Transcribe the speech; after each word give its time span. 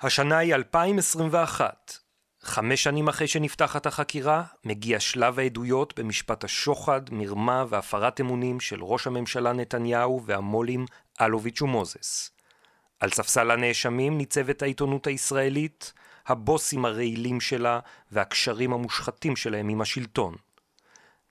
השנה 0.00 0.38
היא 0.38 0.54
2021. 0.54 1.92
חמש 2.40 2.82
שנים 2.82 3.08
אחרי 3.08 3.28
שנפתחת 3.28 3.86
החקירה, 3.86 4.44
מגיע 4.64 5.00
שלב 5.00 5.38
העדויות 5.38 5.98
במשפט 5.98 6.44
השוחד, 6.44 7.00
מרמה 7.10 7.64
והפרת 7.68 8.20
אמונים 8.20 8.60
של 8.60 8.82
ראש 8.82 9.06
הממשלה 9.06 9.52
נתניהו 9.52 10.22
והמו"לים 10.26 10.84
אלוביץ' 11.20 11.62
ומוזס. 11.62 12.30
על 13.00 13.10
ספסל 13.10 13.50
הנאשמים 13.50 14.18
ניצבת 14.18 14.62
העיתונות 14.62 15.06
הישראלית, 15.06 15.92
הבוסים 16.26 16.84
הרעילים 16.84 17.40
שלה 17.40 17.80
והקשרים 18.12 18.72
המושחתים 18.72 19.36
שלהם 19.36 19.68
עם 19.68 19.80
השלטון. 19.80 20.34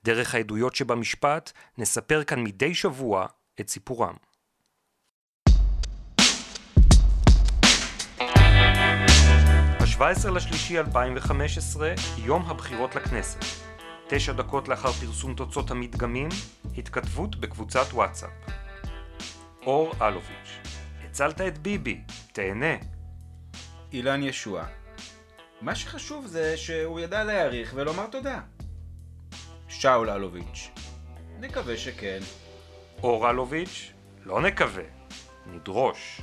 דרך 0.03 0.35
העדויות 0.35 0.75
שבמשפט 0.75 1.51
נספר 1.77 2.23
כאן 2.23 2.43
מדי 2.43 2.75
שבוע 2.75 3.25
את 3.59 3.69
סיפורם. 3.69 4.15
ב-17 9.97 10.29
לשלישי 10.29 10.79
2015, 10.79 11.93
יום 12.17 12.45
הבחירות 12.47 12.95
לכנסת. 12.95 13.39
תשע 14.07 14.33
דקות 14.33 14.67
לאחר 14.67 14.91
פרסום 14.91 15.35
תוצאות 15.35 15.71
המדגמים, 15.71 16.29
התכתבות 16.77 17.35
בקבוצת 17.35 17.85
וואטסאפ. 17.93 18.29
אור 19.65 19.93
אלוביץ', 20.01 20.59
הצלת 21.03 21.41
את 21.41 21.57
ביבי, 21.57 22.01
תהנה. 22.33 22.75
אילן 23.93 24.23
ישוע. 24.23 24.65
מה 25.61 25.75
שחשוב 25.75 26.25
זה 26.25 26.57
שהוא 26.57 26.99
ידע 26.99 27.23
להעריך 27.23 27.73
ולומר 27.75 28.07
תודה. 28.07 28.39
שאול 29.67 30.09
אלוביץ'. 30.09 30.69
נקווה 31.39 31.77
שכן. 31.77 32.19
אור 33.03 33.29
אלוביץ', 33.29 33.91
לא 34.25 34.41
נקווה, 34.41 34.83
נדרוש. 35.45 36.21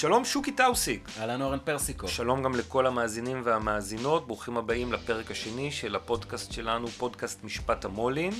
שלום 0.00 0.24
שוקי 0.24 0.52
טאוסיק. 0.52 1.08
אהלן 1.18 1.42
אורן 1.42 1.58
פרסיקו. 1.64 2.08
שלום 2.08 2.42
גם 2.42 2.54
לכל 2.54 2.86
המאזינים 2.86 3.42
והמאזינות, 3.44 4.26
ברוכים 4.26 4.56
הבאים 4.56 4.92
לפרק 4.92 5.30
השני 5.30 5.72
של 5.72 5.96
הפודקאסט 5.96 6.52
שלנו, 6.52 6.88
פודקאסט 6.88 7.44
משפט 7.44 7.84
המו"לים, 7.84 8.32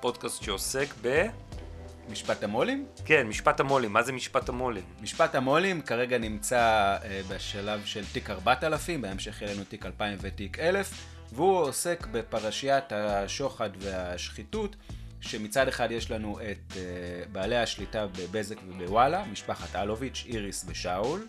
פודקאסט 0.00 0.42
שעוסק 0.42 0.94
ב... 1.02 1.26
משפט 2.10 2.42
המו"לים? 2.42 2.86
כן, 3.04 3.26
משפט 3.26 3.60
המו"לים. 3.60 3.92
מה 3.92 4.02
זה 4.02 4.12
משפט 4.12 4.48
המו"לים? 4.48 4.84
משפט 5.02 5.34
המו"לים 5.34 5.82
כרגע 5.82 6.18
נמצא 6.18 6.96
uh, 7.00 7.32
בשלב 7.34 7.84
של 7.84 8.04
תיק 8.12 8.30
4000, 8.30 9.02
בהמשך 9.02 9.42
יהיה 9.42 9.54
לנו 9.54 9.64
תיק 9.64 9.86
2000 9.86 10.18
ותיק 10.20 10.58
1000, 10.58 10.90
והוא 11.32 11.58
עוסק 11.58 12.06
בפרשיית 12.12 12.92
השוחד 12.92 13.70
והשחיתות. 13.78 14.76
שמצד 15.28 15.68
אחד 15.68 15.90
יש 15.90 16.10
לנו 16.10 16.38
את 16.40 16.72
uh, 16.72 16.76
בעלי 17.32 17.56
השליטה 17.56 18.06
בבזק 18.06 18.56
ובוואלה, 18.68 19.24
משפחת 19.32 19.76
אלוביץ', 19.76 20.24
איריס 20.28 20.64
ושאול, 20.68 21.26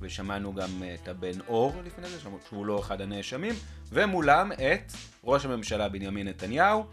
ושמענו 0.00 0.54
גם 0.54 0.68
uh, 0.80 1.02
את 1.02 1.08
הבן 1.08 1.40
אור 1.48 1.72
לפני 1.84 2.08
זה, 2.08 2.16
שהוא 2.48 2.66
לא 2.66 2.80
אחד 2.80 3.00
הנאשמים, 3.00 3.54
ומולם 3.88 4.52
את 4.52 4.92
ראש 5.24 5.44
הממשלה 5.44 5.88
בנימין 5.88 6.28
נתניהו, 6.28 6.84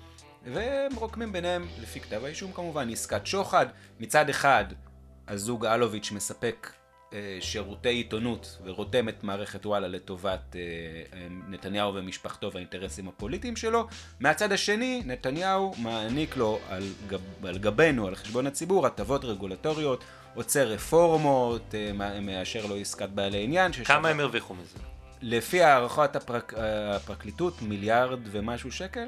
והם 0.46 0.96
רוקמים 0.96 1.32
ביניהם, 1.32 1.68
לפי 1.82 2.00
כתב 2.00 2.26
האישום 2.26 2.52
כמובן, 2.52 2.90
עסקת 2.90 3.28
שוחד. 3.28 3.66
מצד 4.00 4.30
אחד, 4.30 4.66
הזוג 5.28 5.66
אלוביץ' 5.66 6.12
מספק 6.12 6.70
אה, 6.74 6.83
שירותי 7.40 7.90
עיתונות 7.90 8.58
ורותם 8.64 9.10
את 9.10 9.24
מערכת 9.24 9.66
וואלה 9.66 9.88
לטובת 9.88 10.56
אה, 10.56 10.62
אה, 11.14 11.28
נתניהו 11.48 11.96
ומשפחתו 11.96 12.52
והאינטרסים 12.54 13.08
הפוליטיים 13.08 13.56
שלו. 13.56 13.88
מהצד 14.20 14.52
השני, 14.52 15.04
נתניהו 15.06 15.74
מעניק 15.78 16.38
לו 16.38 16.60
על, 16.70 16.84
גב, 17.08 17.22
על 17.44 17.58
גבנו, 17.58 18.08
על 18.08 18.16
חשבון 18.16 18.48
הציבור, 18.48 18.86
הטבות 18.86 19.26
רגולטוריות, 19.26 20.04
עוצר 20.36 20.68
רפורמות, 20.68 21.76
מאשר 22.22 22.66
לו 22.66 22.76
עסקת 22.76 23.10
בעלי 23.10 23.44
עניין. 23.44 23.74
ששווה... 23.74 23.86
כמה 23.86 24.10
הם 24.10 24.20
הרוויחו 24.20 24.54
מזה? 24.54 24.80
לפי 25.22 25.62
הערכות 25.62 26.16
הפרק, 26.16 26.54
הפרקליטות, 26.58 27.62
מיליארד 27.62 28.20
ומשהו 28.32 28.72
שקל? 28.72 29.08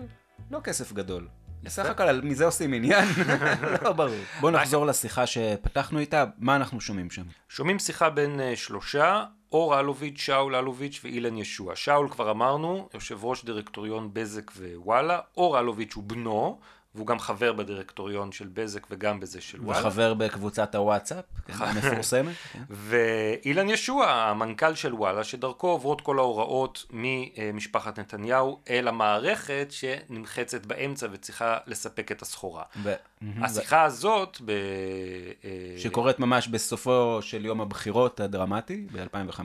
לא 0.51 0.59
כסף 0.59 0.93
גדול. 0.93 1.27
בסך 1.63 1.85
הכל 1.85 2.21
מזה 2.23 2.45
עושים 2.45 2.73
עניין, 2.73 3.05
לא 3.83 3.91
ברור. 3.93 4.15
בוא 4.39 4.51
נחזור 4.51 4.85
לשיחה 4.85 5.27
שפתחנו 5.27 5.99
איתה, 5.99 6.23
מה 6.37 6.55
אנחנו 6.55 6.81
שומעים 6.81 7.09
שם? 7.11 7.23
שומעים 7.49 7.79
שיחה 7.79 8.09
בין 8.09 8.39
uh, 8.39 8.55
שלושה, 8.55 9.23
אור 9.51 9.79
אלוביץ', 9.79 10.17
שאול 10.19 10.55
אלוביץ' 10.55 11.01
ואילן 11.03 11.37
ישוע. 11.37 11.75
שאול 11.75 12.09
כבר 12.09 12.31
אמרנו, 12.31 12.89
יושב 12.93 13.25
ראש 13.25 13.45
דירקטוריון 13.45 14.09
בזק 14.13 14.51
ווואלה, 14.57 15.19
אור 15.37 15.59
אלוביץ' 15.59 15.93
הוא 15.93 16.03
בנו, 16.03 16.59
והוא 16.95 17.07
גם 17.07 17.19
חבר 17.19 17.53
בדירקטוריון 17.53 18.31
של 18.31 18.47
בזק 18.53 18.87
וגם 18.91 19.19
בזה 19.19 19.41
של 19.41 19.61
וואלה. 19.61 19.79
וחבר 19.79 20.13
בקבוצת 20.13 20.75
הוואטסאפ, 20.75 21.25
כן, 21.47 21.53
המפורסמת. 21.59 22.35
כן. 22.53 22.63
ואילן 22.69 23.69
ישוע, 23.69 24.11
המנכ"ל 24.11 24.75
של 24.75 24.93
וואלה, 24.93 25.23
שדרכו 25.23 25.67
עוברות 25.67 26.01
כל 26.01 26.19
ההוראות 26.19 26.85
ממשפחת 26.91 27.99
נתניהו 27.99 28.59
אל 28.69 28.87
המערכת 28.87 29.67
שנמחצת 29.69 30.65
באמצע 30.65 31.07
וצריכה 31.11 31.57
לספק 31.67 32.11
את 32.11 32.21
הסחורה. 32.21 32.63
ב- 32.83 32.93
השיחה 33.41 33.83
הזאת, 33.83 34.37
ב... 34.45 34.51
אה, 34.51 35.49
שקורית 35.77 36.19
ממש 36.19 36.47
בסופו 36.47 37.19
של 37.21 37.45
יום 37.45 37.61
הבחירות 37.61 38.19
הדרמטי 38.19 38.87
ב-2015. 38.91 39.41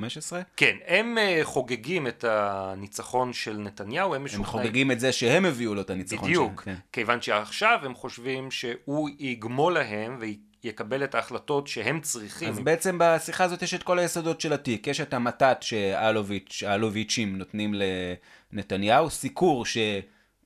כן, 0.56 0.76
הם 0.86 1.18
אה, 1.18 1.40
חוגגים 1.42 2.06
את 2.06 2.24
הניצחון 2.28 3.32
של 3.32 3.56
נתניהו, 3.56 4.14
הם 4.14 4.24
משוכנעים... 4.24 4.44
הם 4.44 4.50
חוגגים 4.50 4.90
את 4.90 5.00
זה 5.00 5.12
שהם 5.12 5.44
הביאו 5.44 5.74
לו 5.74 5.80
את 5.80 5.90
הניצחון 5.90 6.18
שלהם. 6.18 6.46
בדיוק, 6.46 6.62
כן. 6.62 6.74
כיוון 6.92 7.20
שעכשיו 7.44 7.78
הם 7.82 7.94
חושבים 7.94 8.50
שהוא 8.50 9.10
יגמול 9.18 9.74
להם 9.74 10.18
ויקבל 10.20 11.04
את 11.04 11.14
ההחלטות 11.14 11.66
שהם 11.66 12.00
צריכים. 12.00 12.48
אז 12.48 12.58
בעצם 12.58 12.96
בשיחה 13.00 13.44
הזאת 13.44 13.62
יש 13.62 13.74
את 13.74 13.82
כל 13.82 13.98
היסודות 13.98 14.40
של 14.40 14.52
התיק. 14.52 14.86
יש 14.86 15.00
את 15.00 15.14
המתת 15.14 15.58
שאלוביץ'ים 16.50 17.38
נותנים 17.38 17.74
לנתניהו, 18.52 19.10
סיקור 19.10 19.66
ש... 19.66 19.78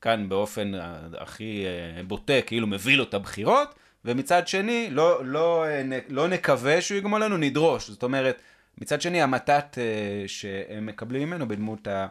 כאן 0.05 0.29
באופן 0.29 0.73
הכי 1.19 1.65
אה, 1.67 2.03
בוטה, 2.03 2.33
כאילו 2.47 2.67
מביא 2.67 2.97
לו 2.97 3.05
את 3.05 3.15
הבחירות, 3.15 3.75
ומצד 4.05 4.49
שני, 4.49 4.89
לא, 4.91 5.27
לא, 5.27 5.65
אה, 5.67 5.99
לא 6.09 6.29
נקווה 6.29 6.81
שהוא 6.81 6.99
יגמול 6.99 7.25
לנו, 7.25 7.37
נדרוש. 7.37 7.91
זאת 7.91 8.03
אומרת, 8.03 8.41
מצד 8.79 9.01
שני, 9.01 9.23
המתת 9.23 9.79
אה, 9.79 10.29
שהם 10.29 10.87
מקבלים 10.87 11.29
ממנו 11.29 11.49
בדמות 11.49 11.87
ה... 11.87 12.07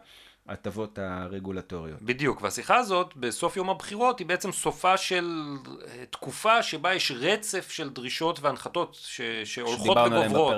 ההטבות 0.48 1.00
הרגולטוריות. 1.00 2.02
בדיוק, 2.02 2.42
והשיחה 2.42 2.76
הזאת 2.76 3.14
בסוף 3.16 3.58
יום 3.58 3.70
הבחירות 3.70 4.20
היא 4.20 4.28
בעצם 4.28 4.52
סופה 4.52 4.98
של 4.98 5.58
תקופה 6.10 6.64
שבה 6.64 6.94
יש 6.94 7.12
רצף 7.12 7.72
של 7.72 7.90
דרישות 7.90 8.40
והנחתות 8.40 8.98
ש... 9.02 9.22
שהולכות 9.44 9.98
וגוברות. 9.98 10.56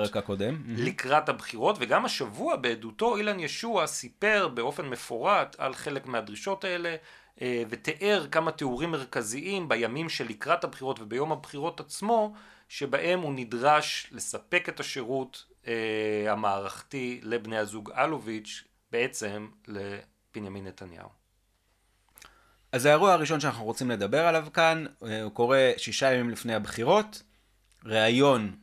לקראת 0.68 1.28
הבחירות, 1.28 1.76
וגם 1.80 2.04
השבוע 2.04 2.56
בעדותו 2.56 3.16
אילן 3.16 3.40
ישוע 3.40 3.86
סיפר 3.86 4.48
באופן 4.48 4.88
מפורט 4.88 5.56
על 5.58 5.74
חלק 5.74 6.06
מהדרישות 6.06 6.64
האלה, 6.64 6.96
אה, 7.42 7.62
ותיאר 7.68 8.26
כמה 8.30 8.52
תיאורים 8.52 8.90
מרכזיים 8.90 9.68
בימים 9.68 10.08
שלקראת 10.08 10.64
הבחירות 10.64 11.00
וביום 11.00 11.32
הבחירות 11.32 11.80
עצמו, 11.80 12.34
שבהם 12.68 13.20
הוא 13.20 13.32
נדרש 13.36 14.08
לספק 14.12 14.68
את 14.68 14.80
השירות 14.80 15.44
אה, 15.66 16.32
המערכתי 16.32 17.20
לבני 17.22 17.58
הזוג 17.58 17.90
אלוביץ' 17.90 18.64
בעצם 18.96 19.48
לבנימין 19.68 20.66
נתניהו. 20.66 21.08
אז 22.72 22.86
האירוע 22.86 23.12
הראשון 23.12 23.40
שאנחנו 23.40 23.64
רוצים 23.64 23.90
לדבר 23.90 24.26
עליו 24.26 24.46
כאן, 24.54 24.84
אה, 25.04 25.22
הוא 25.22 25.32
קורה 25.32 25.72
שישה 25.76 26.12
ימים 26.12 26.30
לפני 26.30 26.54
הבחירות, 26.54 27.22
ראיון 27.84 28.56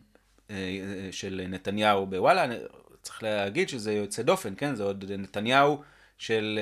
של 1.12 1.42
נתניהו 1.50 2.06
בוואלה, 2.06 2.46
צריך 3.02 3.24
להגיד 3.24 3.70
שזה 3.70 3.94
יוצא 3.94 4.22
דופן, 4.22 4.54
כן? 4.58 4.76
זה 4.76 4.84
עוד 4.84 5.12
נתניהו 5.12 5.84
של 6.18 6.60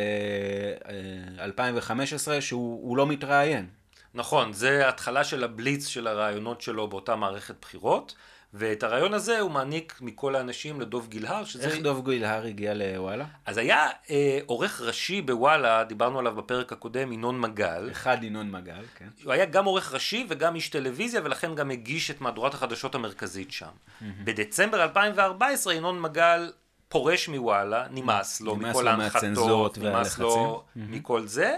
2015 1.40 2.32
אה, 2.32 2.36
אה, 2.36 2.42
שהוא 2.42 2.98
לא 2.98 3.08
מתראיין. 3.08 3.68
נכון, 4.14 4.54
זה 4.54 4.90
התחלה 4.90 5.24
של 5.24 5.44
הבליץ 5.44 5.88
של 5.88 6.08
הרעיונות 6.08 6.62
שלו 6.62 6.88
באותה 6.88 7.16
מערכת 7.16 7.56
בחירות. 7.62 8.16
ואת 8.54 8.84
הרעיון 8.84 9.14
הזה 9.14 9.40
הוא 9.40 9.52
מעניק 9.52 9.98
מכל 10.02 10.36
האנשים 10.36 10.82
לדוב 10.82 11.08
גילהר, 11.08 11.46
שזה... 11.46 11.68
איך 11.68 11.78
דוב 11.78 12.10
גילהר 12.10 12.46
הגיע 12.46 12.74
לוואלה? 12.74 13.26
אז 13.46 13.58
היה 13.58 13.88
אה, 14.10 14.40
עורך 14.46 14.82
ראשי 14.82 15.22
בוואלה, 15.22 15.84
דיברנו 15.84 16.20
עליו 16.20 16.36
בפרק 16.36 16.72
הקודם, 16.72 17.12
ינון 17.12 17.40
מגל. 17.40 17.90
אחד 17.92 18.24
ינון 18.24 18.52
מגל, 18.52 18.84
כן. 18.96 19.08
הוא 19.24 19.34
היה 19.34 19.46
גם 19.46 19.66
עורך 19.66 19.94
ראשי 19.94 20.26
וגם 20.30 20.56
איש 20.56 20.70
טלוויזיה, 20.70 21.22
ולכן 21.24 21.56
גם 21.56 21.72
הגיש 21.72 22.12
את 22.12 22.22
מהדורת 22.22 22.54
החדשות 22.54 22.96
המרכזית 22.96 23.52
שם. 23.52 23.66
Mm-hmm. 23.66 24.06
בדצמבר 24.24 24.84
2014 24.84 25.74
ינון 25.74 26.02
מגל 26.02 26.52
פורש 26.90 27.28
מוואלה, 27.28 27.86
נמאס 27.92 28.42
לו 28.42 28.56
מכל 28.56 28.88
ההנחתות, 28.88 29.78
נמאס 29.78 30.20
לו 30.20 30.64
מכל 30.76 31.28
זה. 31.28 31.58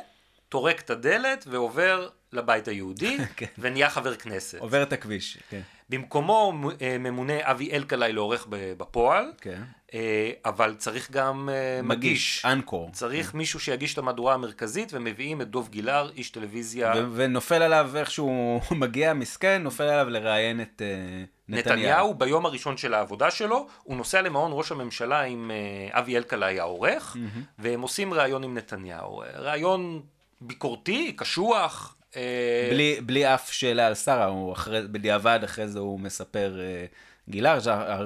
טורק 0.49 0.79
את 0.79 0.89
הדלת 0.89 1.45
ועובר 1.47 2.09
לבית 2.33 2.67
היהודי, 2.67 3.17
כן. 3.37 3.45
ונהיה 3.57 3.89
חבר 3.89 4.15
כנסת. 4.15 4.59
עובר 4.59 4.83
את 4.83 4.93
הכביש, 4.93 5.37
כן. 5.49 5.61
במקומו 5.89 6.53
אה, 6.81 6.97
ממונה 6.97 7.33
אבי 7.41 7.71
אלקלעי 7.71 8.13
לעורך 8.13 8.47
בפועל, 8.49 9.31
כן. 9.41 9.63
אה, 9.93 10.31
אבל 10.45 10.75
צריך 10.77 11.11
גם 11.11 11.49
אה, 11.51 11.81
מגיש. 11.83 12.45
אנקור. 12.45 12.89
צריך 12.91 13.33
מישהו 13.33 13.59
שיגיש 13.59 13.93
את 13.93 13.97
המהדורה 13.97 14.33
המרכזית, 14.33 14.89
ומביאים 14.93 15.41
את 15.41 15.47
דוב 15.47 15.69
גילהר, 15.69 16.09
איש 16.15 16.29
טלוויזיה 16.29 16.93
ו- 16.95 17.07
ונופל 17.13 17.61
עליו 17.61 17.91
איכשהו 17.95 18.59
מגיע 18.81 19.13
מסכן, 19.13 19.61
נופל 19.63 19.83
עליו 19.83 20.09
לראיין 20.09 20.61
את 20.61 20.81
אה, 20.81 21.23
נתניהו. 21.47 21.77
נתניהו 21.77 22.13
ביום 22.13 22.45
הראשון 22.45 22.77
של 22.77 22.93
העבודה 22.93 23.31
שלו, 23.31 23.67
הוא 23.83 23.97
נוסע 23.97 24.21
למעון 24.21 24.51
ראש 24.53 24.71
הממשלה 24.71 25.21
עם 25.21 25.51
אה, 25.51 25.99
אבי 25.99 26.17
אלקלעי 26.17 26.59
העורך, 26.59 27.17
והם 27.59 27.81
עושים 27.81 28.13
ראיון 28.13 28.43
עם 28.43 28.57
נתניהו. 28.57 29.23
ראיון 29.35 30.01
ביקורתי, 30.41 31.13
קשוח. 31.15 31.95
אה, 32.15 32.67
בלי, 32.71 32.97
בלי 33.05 33.33
אף 33.33 33.51
שאלה 33.51 33.87
על 33.87 33.95
שרה, 33.95 34.25
הוא 34.25 34.53
אחרי, 34.53 34.81
בדיעבד 34.81 35.39
אחרי 35.43 35.67
זה 35.67 35.79
הוא 35.79 35.99
מספר 35.99 36.59
אה, 36.59 36.85
גילר, 37.29 37.57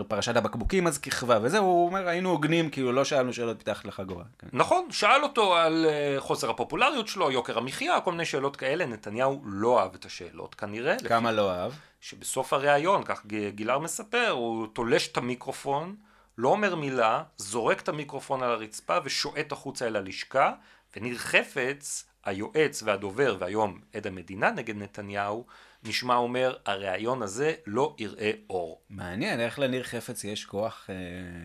פרשת 0.08 0.36
הבקבוקים 0.36 0.88
אז 0.88 0.98
כיכבה, 0.98 1.40
וזה, 1.42 1.58
הוא 1.58 1.86
אומר, 1.86 2.08
היינו 2.08 2.30
הוגנים, 2.30 2.70
כאילו 2.70 2.92
לא 2.92 3.06
שאלנו 3.06 3.34
שאלות 3.34 3.60
מתחת 3.60 3.86
לחגורה. 3.86 4.24
כן. 4.40 4.48
נכון, 4.54 4.88
שאל 4.92 5.24
אותו 5.24 5.56
על 5.56 5.86
אה, 5.90 6.16
חוסר 6.20 6.50
הפופולריות 6.50 7.08
שלו, 7.08 7.32
יוקר 7.32 7.58
המחיה, 7.58 8.02
כל 8.02 8.12
מיני 8.12 8.26
שאלות 8.26 8.56
כאלה. 8.56 8.86
נתניהו 8.86 9.42
לא 9.46 9.80
אהב 9.82 9.94
את 9.96 10.06
השאלות 10.06 10.56
כנראה. 10.56 10.96
לפי- 10.96 11.08
כמה 11.10 11.32
לא 11.32 11.52
אהב? 11.52 11.72
שבסוף 12.02 12.54
הריאיון, 12.54 13.04
כך 13.06 13.26
ג- 13.26 13.50
גילהר 13.50 13.80
מספר, 13.80 14.30
הוא 14.30 14.68
תולש 14.74 15.08
את 15.08 15.18
המיקרופון, 15.18 15.96
לא 16.38 16.50
אומר 16.50 16.76
מילה, 16.76 17.24
זורק 17.38 17.82
את 17.82 17.90
המיקרופון 17.90 18.44
על 18.44 18.52
הרצפה 18.52 18.98
ושועט 19.04 19.52
החוצה 19.52 19.88
אל 19.88 19.96
הלשכה, 19.96 20.52
וניר 20.96 21.18
חפץ, 21.18 22.06
היועץ 22.28 22.84
והדובר 22.84 23.38
והיום 23.40 23.80
עד 23.94 24.08
המדינה 24.08 24.52
נגד 24.52 24.78
נתניהו, 24.78 25.46
נשמע 25.84 26.16
אומר, 26.16 26.56
הריאיון 26.66 27.22
הזה 27.22 27.54
לא 27.66 27.96
יראה 27.98 28.32
אור. 28.50 28.82
מעניין, 28.90 29.40
איך 29.40 29.60
לניר 29.60 29.84
חפץ 29.84 30.24
יש 30.24 30.46
כוח 30.46 30.86
אה, 30.90 30.96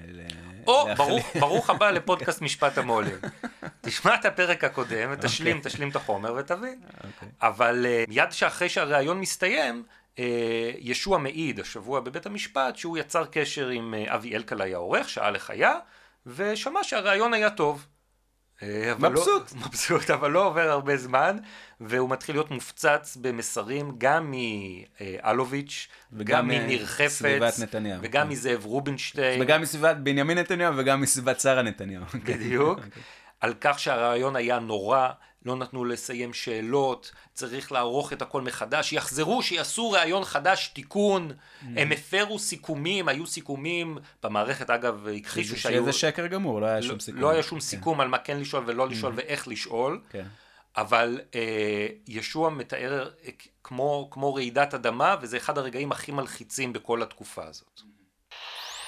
ל... 0.09 0.21
או, 0.67 0.85
להחליט. 0.89 1.09
ברוך, 1.09 1.37
ברוך 1.37 1.71
הבא 1.71 1.91
לפודקאסט 1.97 2.43
משפט 2.43 2.79
המו"לים. 2.79 3.19
תשמע 3.81 4.15
את 4.15 4.25
הפרק 4.25 4.65
הקודם 4.65 5.11
ותשלים, 5.13 5.57
אוקיי. 5.57 5.71
תשלים 5.73 5.91
את 5.91 5.97
החומר 5.97 6.35
ותבין. 6.39 6.81
אוקיי. 6.97 7.29
אבל 7.43 7.87
אה, 7.87 8.05
מיד 8.09 8.33
שאחרי 8.33 8.69
שהריאיון 8.69 9.21
מסתיים, 9.21 9.85
אה, 10.19 10.71
ישוע 10.79 11.19
מעיד 11.19 11.61
השבוע 11.61 12.01
בבית 12.01 12.27
המשפט 12.27 12.77
שהוא 12.77 12.99
יצר 12.99 13.25
קשר 13.25 13.69
עם 13.69 13.95
אה, 13.95 14.15
אבי 14.15 14.37
אלקלעי 14.37 14.75
העורך, 14.75 15.09
שעה 15.09 15.31
לחיה, 15.31 15.75
ושמע 16.27 16.85
שהריאיון 16.85 17.35
היה 17.35 17.51
טוב. 17.51 17.87
אה, 18.63 18.93
אבל 18.93 19.09
מבסוט. 19.09 19.53
לא, 19.53 19.61
מבסוט, 19.67 20.11
אבל 20.11 20.31
לא 20.31 20.47
עובר 20.47 20.71
הרבה 20.71 20.97
זמן, 20.97 21.37
והוא 21.81 22.11
מתחיל 22.11 22.35
להיות 22.35 22.51
מופצץ 22.51 23.17
במסרים 23.21 23.95
גם 23.99 24.35
מאלוביץ', 24.35 25.89
וגם 26.13 26.21
וגם, 26.21 26.51
אה, 26.51 26.59
מניר 26.59 26.87
חפץ, 26.87 27.09
סביבת 27.09 27.59
נתניהו. 27.59 28.01
וגם 28.03 28.27
כן. 28.27 28.33
מזאב 28.33 28.65
רובינשטיין. 28.65 29.43
וגם 29.43 29.63
מסביבת 29.63 29.97
בנימין 29.97 30.39
נתניהו 30.39 30.75
וגם 30.77 31.01
מסביבת 31.01 31.41
שרה 31.41 31.63
נתניהו. 31.63 32.05
בדיוק, 32.25 32.81
על 33.41 33.55
כך 33.61 33.79
שהרעיון 33.79 34.37
היה 34.37 34.59
נורא, 34.59 35.09
לא 35.45 35.57
נתנו 35.57 35.85
לסיים 35.85 36.33
שאלות, 36.33 37.13
צריך 37.35 37.73
לערוך 37.73 38.13
את 38.13 38.23
הכל 38.23 38.43
מחדש, 38.43 38.93
יחזרו, 38.93 39.43
שיעשו 39.43 39.91
ראיון 39.91 40.25
חדש, 40.25 40.69
תיקון, 40.75 41.33
הם 41.77 41.93
הפרו 41.93 42.39
סיכומים, 42.39 43.09
היו 43.09 43.27
סיכומים, 43.27 43.99
במערכת 44.23 44.71
אגב 44.71 45.07
הכחישו 45.19 45.57
שהיו, 45.57 45.83
שזה 45.83 45.93
שקר 45.93 46.27
גמור, 46.27 46.61
לא 46.61 46.67
היה 46.67 46.81
לא, 46.81 46.87
שום 46.87 47.01
סיכום. 47.01 47.21
לא 47.21 47.31
היה 47.31 47.43
שום 47.43 47.59
כן. 47.59 47.65
סיכום 47.65 48.01
על 48.01 48.09
מה 48.09 48.19
כן 48.19 48.41
לשאול 48.41 48.65
ולא 48.67 48.89
לשאול 48.89 49.13
ואיך 49.17 49.49
לשאול, 49.49 50.01
כן. 50.11 50.27
אבל 50.77 51.21
אה, 51.35 51.87
ישוע 52.07 52.51
מתאר 52.51 53.11
אה, 53.25 53.31
כמו, 53.65 54.09
כמו 54.11 54.35
רעידת 54.35 54.75
אדמה, 54.75 55.17
וזה 55.21 55.37
אחד 55.37 55.59
הרגעים 55.59 55.93
הכי 55.93 56.13
מלחיצים 56.13 56.73
בכל 56.73 57.03
התקופה 57.03 57.45
הזאת. 57.45 57.81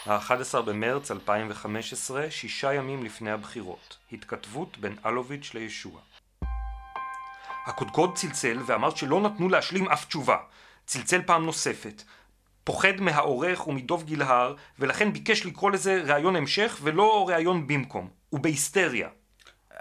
ה-11 0.06 0.60
במרץ 0.60 1.10
2015, 1.10 2.30
שישה 2.30 2.74
ימים 2.74 3.04
לפני 3.04 3.30
הבחירות. 3.30 3.96
התכתבות 4.12 4.78
בין 4.78 4.96
אלוביץ' 5.06 5.50
לישוע. 5.54 6.00
הקודקוד 7.66 8.16
צלצל 8.16 8.58
ואמר 8.66 8.94
שלא 8.94 9.20
נתנו 9.20 9.49
להשלים 9.49 9.88
אף 9.88 10.05
תשובה. 10.05 10.37
צלצל 10.87 11.22
פעם 11.22 11.46
נוספת. 11.46 12.02
פוחד 12.64 13.00
מהעורך 13.00 13.69
ומדוב 13.69 14.05
גילהר, 14.05 14.55
ולכן 14.78 15.12
ביקש 15.12 15.46
לקרוא 15.46 15.70
לזה 15.70 16.02
ראיון 16.06 16.37
המשך 16.37 16.78
ולא 16.82 17.28
ראיון 17.28 17.66
במקום. 17.66 18.08
הוא 18.31 18.40
בהיסטריה. 18.40 19.08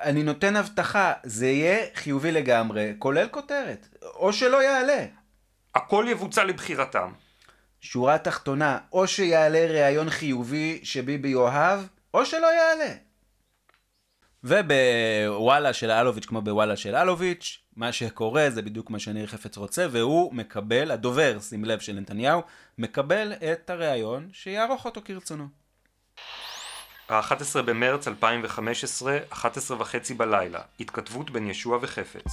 אני 0.01 0.24
נותן 0.24 0.56
הבטחה, 0.56 1.13
זה 1.24 1.47
יהיה 1.47 1.85
חיובי 1.95 2.31
לגמרי, 2.31 2.94
כולל 3.00 3.27
כותרת. 3.27 3.88
או 4.03 4.33
שלא 4.33 4.63
יעלה. 4.63 5.06
הכל 5.75 6.06
יבוצע 6.09 6.44
לבחירתם. 6.44 7.12
שורה 7.81 8.18
תחתונה, 8.18 8.77
או 8.91 9.07
שיעלה 9.07 9.65
ראיון 9.65 10.09
חיובי 10.09 10.79
שביבי 10.83 11.29
יאהב, 11.29 11.79
או 12.13 12.25
שלא 12.25 12.47
יעלה. 12.53 12.94
ובוואלה 14.43 15.73
של 15.73 15.91
אלוביץ', 15.91 16.25
כמו 16.25 16.41
בוואלה 16.41 16.75
של 16.75 16.95
אלוביץ', 16.95 17.59
מה 17.75 17.91
שקורה 17.91 18.49
זה 18.49 18.61
בדיוק 18.61 18.89
מה 18.89 18.99
שניר 18.99 19.27
חפץ 19.27 19.57
רוצה, 19.57 19.85
והוא 19.91 20.33
מקבל, 20.33 20.91
הדובר, 20.91 21.39
שים 21.39 21.65
לב, 21.65 21.79
של 21.79 21.93
נתניהו, 21.93 22.41
מקבל 22.77 23.33
את 23.33 23.69
הראיון 23.69 24.29
שיערוך 24.33 24.85
אותו 24.85 25.01
כרצונו. 25.05 25.47
ה-11 27.09 27.61
במרץ 27.61 28.07
2015, 28.07 29.17
11 29.29 29.81
וחצי 29.81 30.13
בלילה. 30.13 30.59
התכתבות 30.79 31.31
בין 31.31 31.47
ישוע 31.47 31.77
וחפץ. 31.81 32.31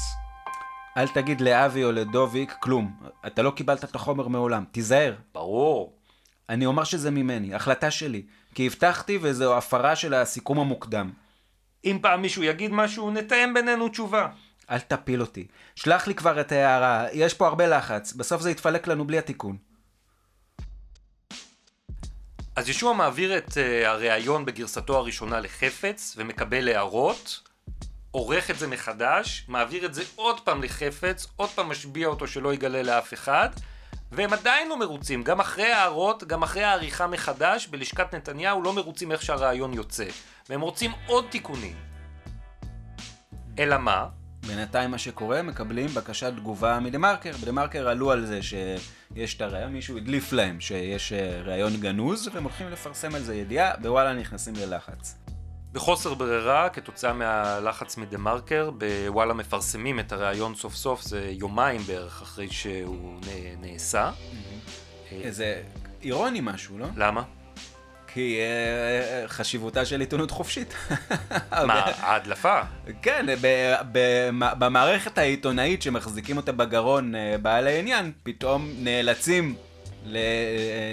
אל 0.96 1.08
תגיד 1.08 1.40
לאבי 1.40 1.84
או 1.84 1.92
לדוביק 1.92 2.54
כלום, 2.60 2.96
אתה 3.26 3.42
לא 3.42 3.50
קיבלת 3.50 3.84
את 3.84 3.94
החומר 3.94 4.28
מעולם, 4.28 4.64
תיזהר. 4.72 5.14
ברור. 5.34 5.96
אני 6.48 6.66
אומר 6.66 6.84
שזה 6.84 7.10
ממני, 7.10 7.54
החלטה 7.54 7.90
שלי, 7.90 8.22
כי 8.54 8.66
הבטחתי 8.66 9.18
וזו 9.22 9.56
הפרה 9.56 9.96
של 9.96 10.14
הסיכום 10.14 10.58
המוקדם. 10.58 11.10
אם 11.84 11.98
פעם 12.02 12.22
מישהו 12.22 12.42
יגיד 12.42 12.72
משהו, 12.72 13.10
נתאם 13.10 13.54
בינינו 13.54 13.88
תשובה. 13.88 14.28
אל 14.70 14.78
תפיל 14.78 15.20
אותי. 15.20 15.46
שלח 15.74 16.06
לי 16.06 16.14
כבר 16.14 16.40
את 16.40 16.52
ההערה, 16.52 17.06
יש 17.12 17.34
פה 17.34 17.46
הרבה 17.46 17.66
לחץ, 17.66 18.12
בסוף 18.12 18.42
זה 18.42 18.50
יתפלק 18.50 18.86
לנו 18.86 19.06
בלי 19.06 19.18
התיקון. 19.18 19.56
אז 22.56 22.68
ישוע 22.68 22.92
מעביר 22.92 23.38
את 23.38 23.48
uh, 23.48 23.86
הריאיון 23.86 24.44
בגרסתו 24.44 24.96
הראשונה 24.96 25.40
לחפץ 25.40 26.14
ומקבל 26.16 26.68
הערות, 26.68 27.40
עורך 28.10 28.50
את 28.50 28.58
זה 28.58 28.66
מחדש, 28.66 29.44
מעביר 29.48 29.86
את 29.86 29.94
זה 29.94 30.02
עוד 30.14 30.40
פעם 30.40 30.62
לחפץ, 30.62 31.26
עוד 31.36 31.48
פעם 31.48 31.68
משביע 31.68 32.08
אותו 32.08 32.26
שלא 32.26 32.54
יגלה 32.54 32.82
לאף 32.82 33.14
אחד, 33.14 33.48
והם 34.12 34.32
עדיין 34.32 34.68
לא 34.68 34.78
מרוצים, 34.78 35.22
גם 35.22 35.40
אחרי 35.40 35.72
הערות, 35.72 36.24
גם 36.24 36.42
אחרי 36.42 36.64
העריכה 36.64 37.06
מחדש, 37.06 37.66
בלשכת 37.66 38.14
נתניהו 38.14 38.62
לא 38.62 38.72
מרוצים 38.72 39.12
איך 39.12 39.22
שהרעיון 39.22 39.74
יוצא, 39.74 40.06
והם 40.48 40.60
רוצים 40.60 40.90
עוד 41.06 41.24
תיקונים. 41.30 41.76
אלא 43.58 43.78
מה? 43.78 44.06
בינתיים 44.46 44.90
מה 44.90 44.98
שקורה, 44.98 45.42
מקבלים 45.42 45.86
בקשת 45.86 46.32
תגובה 46.36 46.80
מדה-מרקר. 46.80 47.32
בדה-מרקר 47.42 47.88
עלו 47.88 48.10
על 48.10 48.26
זה 48.26 48.42
שיש 48.42 49.34
את 49.34 49.40
הראיון, 49.40 49.72
מישהו 49.72 49.96
הדליף 49.96 50.32
להם 50.32 50.60
שיש 50.60 51.12
אה, 51.12 51.40
ראיון 51.44 51.76
גנוז, 51.76 52.28
והם 52.32 52.44
הולכים 52.44 52.70
לפרסם 52.70 53.14
על 53.14 53.22
זה 53.22 53.34
ידיעה, 53.34 53.76
בוואלה 53.76 54.12
נכנסים 54.12 54.54
ללחץ. 54.56 55.29
בחוסר 55.72 56.14
ברירה, 56.14 56.68
כתוצאה 56.68 57.12
מהלחץ 57.12 57.96
מדה 57.96 58.18
מרקר, 58.18 58.70
בוואלה 58.70 59.34
מפרסמים 59.34 60.00
את 60.00 60.12
הריאיון 60.12 60.54
סוף 60.54 60.74
סוף, 60.74 61.02
זה 61.02 61.28
יומיים 61.30 61.80
בערך 61.80 62.22
אחרי 62.22 62.50
שהוא 62.50 63.20
נעשה. 63.60 64.10
איזה 65.12 65.62
אירוני 66.02 66.40
משהו, 66.42 66.78
לא? 66.78 66.86
למה? 66.96 67.22
כי 68.14 68.38
אה, 68.40 69.28
חשיבותה 69.28 69.84
של 69.84 70.00
עיתונות 70.00 70.30
חופשית. 70.30 70.74
מה, 71.66 71.74
ההדלפה? 72.00 72.60
כן, 73.02 73.26
ב- 73.40 73.74
ב- 73.92 74.30
במערכת 74.58 75.18
העיתונאית 75.18 75.82
שמחזיקים 75.82 76.36
אותה 76.36 76.52
בגרון 76.52 77.14
אה, 77.14 77.36
בעלי 77.42 77.78
עניין, 77.78 78.12
פתאום 78.22 78.70
נאלצים 78.78 79.54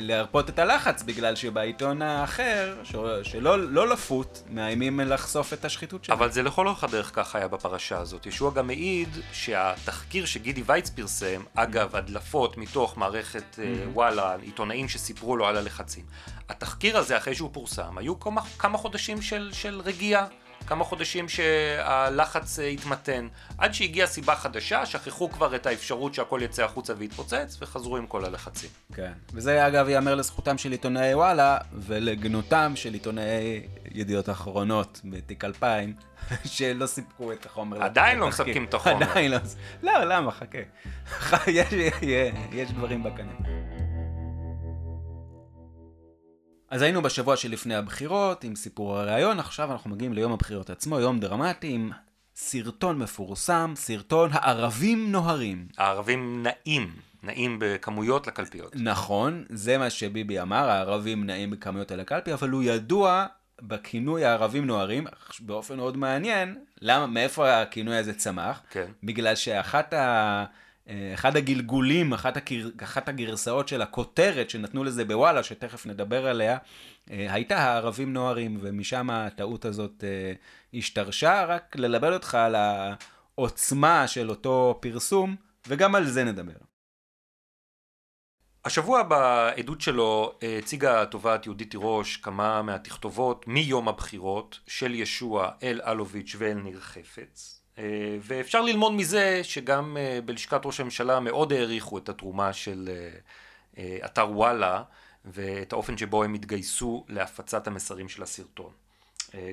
להרפות 0.01 0.49
את 0.49 0.59
הלחץ, 0.59 1.03
בגלל 1.03 1.35
שבעיתון 1.35 2.01
האחר, 2.01 2.75
ש- 2.83 2.95
שלא 3.23 3.59
לא 3.59 3.87
לפות, 3.87 4.43
מאיימים 4.49 4.99
לחשוף 4.99 5.53
את 5.53 5.65
השחיתות 5.65 6.05
שלהם. 6.05 6.19
אבל 6.19 6.31
זה 6.31 6.43
לכל 6.43 6.67
אורך 6.67 6.83
הדרך 6.83 7.11
ככה 7.15 7.37
היה 7.37 7.47
בפרשה 7.47 7.97
הזאת. 7.99 8.25
ישוע 8.25 8.51
גם 8.53 8.67
מעיד 8.67 9.09
שהתחקיר 9.31 10.25
שגידי 10.25 10.63
וייץ 10.65 10.89
פרסם, 10.89 11.43
אגב, 11.55 11.95
הדלפות 11.95 12.57
מתוך 12.57 12.97
מערכת 12.97 13.59
אה, 13.59 13.73
וואלה, 13.93 14.35
עיתונאים 14.41 14.89
שסיפרו 14.89 15.37
לו 15.37 15.47
על 15.47 15.57
הלחצים. 15.57 16.05
התחקיר 16.49 16.97
הזה, 16.97 17.17
אחרי 17.17 17.35
שהוא 17.35 17.49
פורסם, 17.53 17.97
היו 17.97 18.19
כמה, 18.19 18.41
כמה 18.59 18.77
חודשים 18.77 19.21
של, 19.21 19.49
של 19.53 19.81
רגיעה. 19.85 20.25
כמה 20.67 20.83
חודשים 20.83 21.29
שהלחץ 21.29 22.59
אה, 22.59 22.67
התמתן, 22.67 23.27
עד 23.57 23.74
שהגיעה 23.74 24.07
סיבה 24.07 24.36
חדשה, 24.36 24.86
שכחו 24.86 25.31
כבר 25.31 25.55
את 25.55 25.65
האפשרות 25.65 26.13
שהכל 26.13 26.39
יצא 26.43 26.63
החוצה 26.63 26.93
ויתפוצץ, 26.97 27.57
וחזרו 27.62 27.97
עם 27.97 28.07
כל 28.07 28.25
הלחצים. 28.25 28.69
כן. 28.93 29.12
וזה 29.33 29.67
אגב 29.67 29.89
ייאמר 29.89 30.15
לזכותם 30.15 30.57
של 30.57 30.71
עיתונאי 30.71 31.13
וואלה, 31.13 31.57
ולגנותם 31.74 32.74
של 32.75 32.93
עיתונאי 32.93 33.62
ידיעות 33.91 34.29
אחרונות 34.29 35.01
בתיק 35.05 35.45
2000, 35.45 35.93
שלא 36.45 36.86
סיפקו 36.86 37.31
את 37.31 37.45
החומר. 37.45 37.83
עדיין 37.83 38.19
לא. 38.19 38.27
מספקים 38.27 38.65
את 38.65 38.74
החומר. 38.74 39.09
עדיין 39.09 39.31
לא. 39.31 39.38
לא, 39.83 40.03
למה? 40.03 40.31
חכה. 40.31 40.57
יש, 41.51 41.74
יש, 41.74 41.93
יש 42.51 42.71
דברים 42.71 43.03
בקנה. 43.03 43.31
אז 46.69 46.81
היינו 46.81 47.01
בשבוע 47.01 47.36
שלפני 47.36 47.75
הבחירות 47.75 48.43
עם 48.43 48.55
סיפור 48.55 48.97
הראיון, 48.97 49.39
עכשיו 49.39 49.71
אנחנו 49.71 49.89
מגיעים 49.89 50.13
ליום 50.13 50.31
הבחירות 50.31 50.69
עצמו, 50.69 51.00
יום 51.00 51.19
דרמטי 51.19 51.67
עם 51.67 51.91
סרטון 52.36 53.00
מפורסם, 53.00 53.74
סרטון 53.75 54.29
הערבים 54.33 55.12
נוהרים. 55.12 55.67
הערבים 55.77 56.43
נעים, 56.43 56.91
נעים 57.24 57.57
בכמויות 57.62 58.27
לקלפיות. 58.27 58.75
נכון, 58.75 59.43
זה 59.50 59.77
מה 59.77 59.89
שביבי 59.89 60.41
אמר, 60.41 60.69
הערבים 60.69 61.25
נעים 61.25 61.51
בכמויות 61.51 61.91
על 61.91 62.00
הקלפי, 62.00 62.33
אבל 62.33 62.50
הוא 62.50 62.63
ידוע 62.63 63.25
בכינוי 63.62 64.25
הערבים 64.25 64.65
נוהרים, 64.65 65.07
באופן 65.39 65.75
מאוד 65.75 65.97
מעניין, 65.97 66.57
למה, 66.81 67.07
מאיפה 67.07 67.62
הכינוי 67.62 67.97
הזה 67.97 68.13
צמח? 68.13 68.62
כן. 68.69 68.86
בגלל 69.03 69.36
שאחת 69.36 69.93
ה... 69.93 70.45
אה, 70.89 71.13
אחד 71.13 71.38
הגלגולים, 71.38 72.13
אחת, 72.13 72.38
הגר... 72.38 72.70
אחת 72.84 73.10
הגרסאות 73.10 73.67
של 73.67 73.82
הכותרת 73.82 74.50
שנתנו 74.50 74.84
לזה 74.84 75.06
בוואלה, 75.06 75.44
שתכף 75.44 75.86
נדבר 75.86 76.27
עליה, 76.27 76.58
אה, 77.12 77.34
הייתה 77.34 77.58
הערבים 77.58 78.13
נוהרים, 78.13 78.58
ומשם 78.62 79.10
הטעות 79.10 79.65
הזאת 79.65 80.03
אה, 80.03 80.34
השתרשה, 80.74 81.46
רק 81.46 81.75
ללמד 81.75 82.13
אותך 82.13 82.36
על 82.36 82.56
העוצמה 82.56 84.08
של 84.08 84.29
אותו 84.29 84.77
פרסום, 84.82 85.36
וגם 85.67 85.96
על 85.96 86.08
זה 86.08 86.24
נדבר. 86.24 86.67
השבוע 88.65 89.03
בעדות 89.03 89.82
שלו 89.82 90.39
הציגה 90.41 91.01
התובעת 91.01 91.46
יהודית 91.46 91.72
תירוש 91.72 92.17
כמה 92.17 92.62
מהתכתובות 92.62 93.48
מיום 93.48 93.88
הבחירות 93.88 94.60
של 94.67 94.96
ישוע 94.96 95.51
אל 95.63 95.82
אלוביץ' 95.88 96.36
ואל 96.39 96.53
ניר 96.53 96.79
חפץ. 96.79 97.56
ואפשר 98.22 98.62
ללמוד 98.62 98.91
מזה 98.93 99.39
שגם 99.43 99.98
בלשכת 100.25 100.62
ראש 100.65 100.79
הממשלה 100.79 101.19
מאוד 101.19 101.53
העריכו 101.53 101.98
את 101.98 102.10
התרומה 102.10 102.53
של 102.53 102.89
אתר 104.05 104.29
וואלה 104.31 104.84
ואת 105.25 105.74
האופן 105.74 105.98
שבו 105.98 106.24
הם 106.24 106.34
התגייסו 106.34 107.05
להפצת 107.10 107.67
המסרים 107.67 108.10
של 108.10 108.24
הסרטון. 108.24 108.72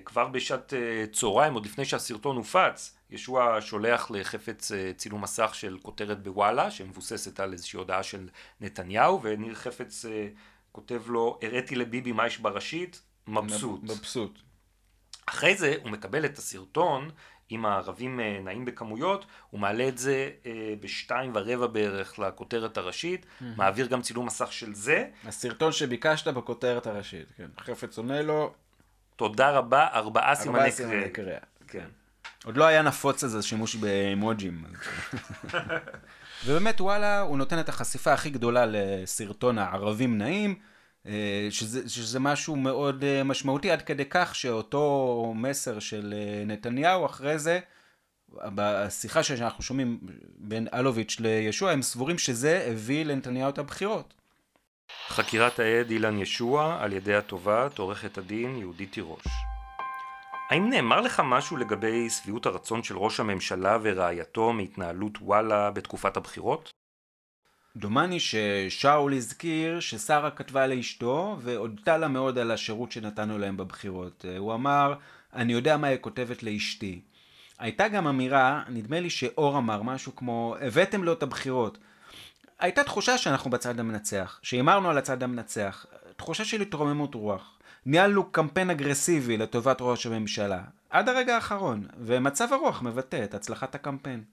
כבר 0.05 0.29
בשעת 0.29 0.73
צהריים, 1.13 1.55
עוד 1.55 1.67
לפני 1.67 1.85
שהסרטון 1.85 2.37
הופץ, 2.37 2.97
ישוע 3.11 3.59
שולח 3.61 4.11
לחפץ 4.11 4.73
צילום 4.97 5.23
מסך 5.23 5.51
של 5.55 5.79
כותרת 5.83 6.23
בוואלה, 6.23 6.71
שמבוססת 6.71 7.41
על 7.41 7.53
איזושהי 7.53 7.77
הודעה 7.77 8.03
של 8.03 8.29
נתניהו, 8.61 9.23
וניר 9.23 9.55
חפץ 9.55 10.05
כותב 10.73 11.03
לו, 11.07 11.39
הראיתי 11.43 11.75
לביבי 11.75 12.13
מה 12.13 12.27
יש 12.27 12.39
בראשית, 12.39 13.03
מבסוט. 13.27 13.83
מבסוט. 13.83 14.39
אחרי 15.27 15.57
זה 15.57 15.75
הוא 15.83 15.91
מקבל 15.91 16.25
את 16.25 16.39
הסרטון 16.39 17.11
עם 17.49 17.67
הערבים 17.67 18.21
נעים 18.45 18.65
בכמויות, 18.65 19.27
הוא 19.51 19.61
מעלה 19.61 19.89
את 19.89 19.99
זה 19.99 20.31
בשתיים 20.81 21.33
ורבע 21.35 21.67
בערך 21.67 22.19
לכותרת 22.19 22.77
הראשית. 22.77 23.27
מעביר 23.41 23.87
גם 23.87 24.03
צילום 24.03 24.27
מסך 24.27 24.53
של 24.53 24.75
זה. 24.75 25.07
הסרטון 25.25 25.73
שביקשת 25.73 26.29
בכותרת 26.29 26.87
הראשית, 26.87 27.33
כן. 27.37 27.49
חפץ 27.61 27.99
עונה 27.99 28.23
לו. 28.23 28.53
תודה 29.17 29.51
רבה, 29.51 29.87
ארבעה 29.93 30.35
סימני 30.35 30.71
קריאה. 31.13 31.39
כן. 31.69 31.87
עוד 32.45 32.57
לא 32.57 32.65
היה 32.65 32.83
נפוץ 32.83 33.25
איזה 33.25 33.43
שימוש 33.43 33.77
באמוג'ים. 33.77 34.65
ובאמת 36.47 36.81
וואלה, 36.81 37.21
הוא 37.21 37.39
נותן 37.39 37.61
את 37.61 37.69
החשיפה 37.69 38.13
הכי 38.13 38.31
גדולה 38.31 38.65
לסרטון 38.69 39.59
הערבים 39.59 40.19
נעים, 40.19 40.55
שזה, 41.51 41.89
שזה 41.89 42.21
משהו 42.21 42.57
מאוד 42.57 43.05
משמעותי, 43.25 43.71
עד 43.71 43.83
כדי 43.83 44.05
כך 44.11 44.35
שאותו 44.35 45.33
מסר 45.37 45.79
של 45.79 46.15
נתניהו 46.47 47.07
אחרי 47.07 47.39
זה, 47.39 47.61
בשיחה 48.55 49.23
שאנחנו 49.23 49.63
שומעים 49.63 49.99
בין 50.37 50.69
אלוביץ' 50.75 51.17
לישוע, 51.21 51.71
הם 51.71 51.83
סבורים 51.83 52.19
שזה 52.19 52.67
הביא 52.71 53.05
לנתניהו 53.05 53.49
את 53.49 53.59
הבחירות. 53.59 54.15
חקירת 55.09 55.59
העד 55.59 55.91
אילן 55.91 56.19
ישוע 56.19 56.79
על 56.81 56.93
ידי 56.93 57.15
התובעת 57.15 57.79
עורכת 57.79 58.19
הדין 58.19 58.57
יהודית 58.57 58.93
תירוש. 58.93 59.25
האם 60.51 60.71
נאמר 60.71 61.01
לך 61.01 61.23
משהו 61.25 61.57
לגבי 61.57 62.11
שביעות 62.11 62.47
הרצון 62.47 62.83
של 62.83 62.99
ראש 62.99 63.21
הממשלה 63.21 63.79
ורעייתו 63.83 64.53
מהתנהלות 64.53 65.19
וואלה 65.21 65.71
בתקופת 65.71 66.17
הבחירות? 66.17 66.74
דומני 67.77 68.21
ששאול 68.21 69.15
הזכיר 69.15 69.81
ששרה 69.81 70.31
כתבה 70.31 70.67
לאשתו 70.67 71.37
והודתה 71.41 71.97
לה 71.99 72.09
מאוד 72.09 72.39
על 72.39 72.51
השירות 72.51 72.93
שנתנו 72.93 73.39
להם 73.39 73.57
בבחירות. 73.57 74.25
הוא 74.39 74.55
אמר, 74.55 74.95
אני 75.35 75.53
יודע 75.53 75.77
מה 75.77 75.87
היא 75.87 75.99
כותבת 76.01 76.43
לאשתי. 76.43 77.01
הייתה 77.59 77.89
גם 77.89 78.07
אמירה, 78.07 78.63
נדמה 78.69 79.01
לי 79.01 79.11
שאור 79.11 79.59
אמר 79.59 79.83
משהו 79.83 80.17
כמו, 80.17 80.57
הבאתם 80.61 81.05
לו 81.05 81.13
את 81.13 81.23
הבחירות. 81.23 81.79
הייתה 82.59 82.85
תחושה 82.85 83.19
שאנחנו 83.19 83.51
בצד 83.51 83.81
המנצח, 83.81 84.41
שהימרנו 84.43 84.91
על 84.91 84.99
הצד 84.99 85.23
המנצח, 85.23 85.87
תחושה 86.17 86.45
של 86.45 86.61
התרוממות 86.61 87.15
רוח. 87.15 87.59
ניהלנו 87.87 88.33
קמפיין 88.33 88.71
אגרסיבי 88.71 89.37
לטובת 89.37 89.77
ראש 89.81 90.07
הממשלה, 90.07 90.63
עד 90.91 91.09
הרגע 91.09 91.35
האחרון, 91.35 91.87
ומצב 91.99 92.53
הרוח 92.53 92.83
מבטא 92.83 93.25
את 93.25 93.35
הצלחת 93.35 93.75
הקמפיין. 93.75 94.25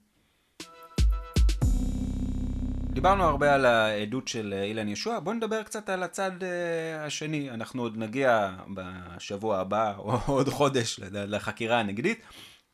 דיברנו 2.92 3.24
הרבה 3.24 3.54
על 3.54 3.66
העדות 3.66 4.28
של 4.28 4.54
אילן 4.62 4.88
ישוע, 4.88 5.20
בואו 5.20 5.34
נדבר 5.34 5.62
קצת 5.62 5.88
על 5.88 6.02
הצד 6.02 6.30
השני. 6.98 7.50
אנחנו 7.50 7.82
עוד 7.82 7.96
נגיע 7.96 8.56
בשבוע 8.74 9.58
הבא, 9.58 9.94
או 9.98 10.18
עוד 10.34 10.48
חודש, 10.48 11.00
לחקירה 11.12 11.80
הנגדית, 11.80 12.22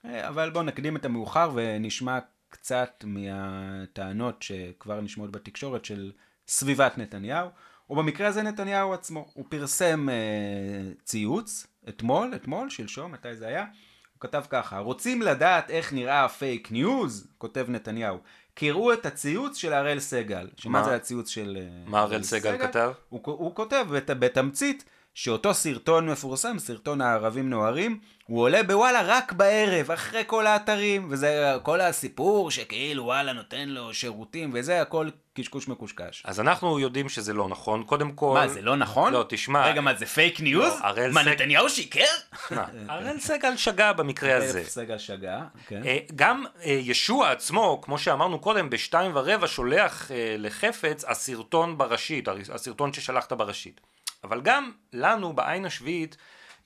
אבל 0.05 0.51
בואו 0.51 0.65
נקדים 0.65 0.97
את 0.97 1.05
המאוחר 1.05 1.51
ונשמע 1.55 2.19
קצת 2.49 3.05
מהטענות 3.07 4.43
שכבר 4.43 5.01
נשמעות 5.01 5.31
בתקשורת 5.31 5.85
של 5.85 6.13
סביבת 6.49 6.99
נתניהו, 6.99 7.49
או 7.91 7.97
במקרה 7.97 8.29
הזה 8.29 8.43
נתניהו 8.43 8.93
עצמו. 8.93 9.31
הוא 9.35 9.45
פרסם 9.49 10.09
uh, 10.09 11.03
ציוץ 11.05 11.67
אתמול, 11.89 12.33
אתמול, 12.35 12.71
שלשום, 12.71 13.13
מתי 13.13 13.37
זה 13.37 13.47
היה? 13.47 13.65
הוא 14.13 14.21
כתב 14.21 14.45
ככה, 14.51 14.79
רוצים 14.79 15.23
לדעת 15.23 15.71
איך 15.71 15.93
נראה 15.93 16.25
ה 16.25 16.34
fake 16.34 16.73
news? 16.73 17.29
כותב 17.39 17.67
נתניהו. 17.69 18.19
קראו 18.59 18.93
את 18.93 19.07
הציוץ 19.07 19.57
של 19.57 19.73
הראל 19.73 20.01
סגל. 20.01 20.49
שמה 20.57 20.85
זה 20.85 20.95
הציוץ 20.95 21.29
של... 21.29 21.59
מה 21.87 22.01
הראל 22.01 22.23
סגל, 22.23 22.57
סגל 22.57 22.67
כתב? 22.67 22.93
הוא, 23.09 23.21
הוא 23.25 23.55
כותב 23.55 23.87
בת, 23.91 24.11
בתמצית 24.11 24.85
שאותו 25.19 25.55
סרטון 25.55 26.11
מפורסם, 26.11 26.59
סרטון 26.59 27.01
הערבים 27.01 27.51
נוהרים, 27.51 27.99
הוא 28.27 28.43
עולה 28.43 28.63
בוואלה 28.63 29.03
רק 29.05 29.33
בערב, 29.33 29.91
אחרי 29.91 30.23
כל 30.27 30.47
האתרים, 30.47 31.07
וזה 31.11 31.53
כל 31.63 31.81
הסיפור 31.81 32.51
שכאילו 32.51 33.05
וואלה 33.05 33.33
נותן 33.33 33.69
לו 33.69 33.95
שירותים 33.95 34.51
וזה, 34.55 34.83
הכל 34.83 35.09
קשקוש 35.35 35.69
מקושקש. 35.69 36.23
אז 36.25 36.41
אנחנו 36.41 36.81
יודעים 36.81 37.09
שזה 37.09 37.33
לא 37.33 37.49
נכון, 37.49 37.83
קודם 37.83 38.13
כל... 38.13 38.35
מה, 38.35 38.49
זה 38.49 38.63
לא 38.63 38.77
נכון? 38.77 39.13
לא, 39.13 39.25
תשמע... 39.29 39.67
רגע, 39.67 39.81
מה, 39.81 39.95
זה 39.95 40.07
fake 40.07 40.41
news? 40.41 40.73
לא, 40.97 41.09
מה, 41.13 41.23
סג... 41.23 41.29
נתניהו 41.29 41.69
שיקר? 41.71 42.05
הראל 42.89 43.19
סגל 43.19 43.57
שגה 43.57 43.93
במקרה 43.93 44.37
הזה. 44.37 44.65
סגל 44.65 44.99
שגה, 44.99 45.41
כן. 45.67 45.83
גם 46.17 46.45
ישוע 46.65 47.31
עצמו, 47.31 47.81
כמו 47.83 47.99
שאמרנו 47.99 48.39
קודם, 48.39 48.71
בשתיים 48.71 49.11
ורבע 49.15 49.47
שולח 49.47 50.11
לחפץ 50.39 51.05
הסרטון 51.05 51.79
בראשית, 51.79 52.29
הסרטון 52.53 52.93
ששלחת 52.93 53.33
בראשית. 53.33 53.81
אבל 54.25 54.41
גם 54.41 54.71
לנו 54.93 55.33
בעין 55.33 55.65
השביעית 55.65 56.17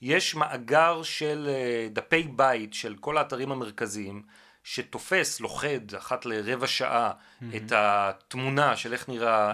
יש 0.01 0.35
מאגר 0.35 1.03
של 1.03 1.49
דפי 1.93 2.23
בית 2.23 2.73
של 2.73 2.95
כל 2.99 3.17
האתרים 3.17 3.51
המרכזיים 3.51 4.23
שתופס, 4.63 5.39
לוכד 5.39 5.95
אחת 5.97 6.25
לרבע 6.25 6.67
שעה 6.67 7.11
mm-hmm. 7.11 7.45
את 7.55 7.71
התמונה 7.75 8.75
של 8.75 8.93
איך 8.93 9.09
נראה 9.09 9.53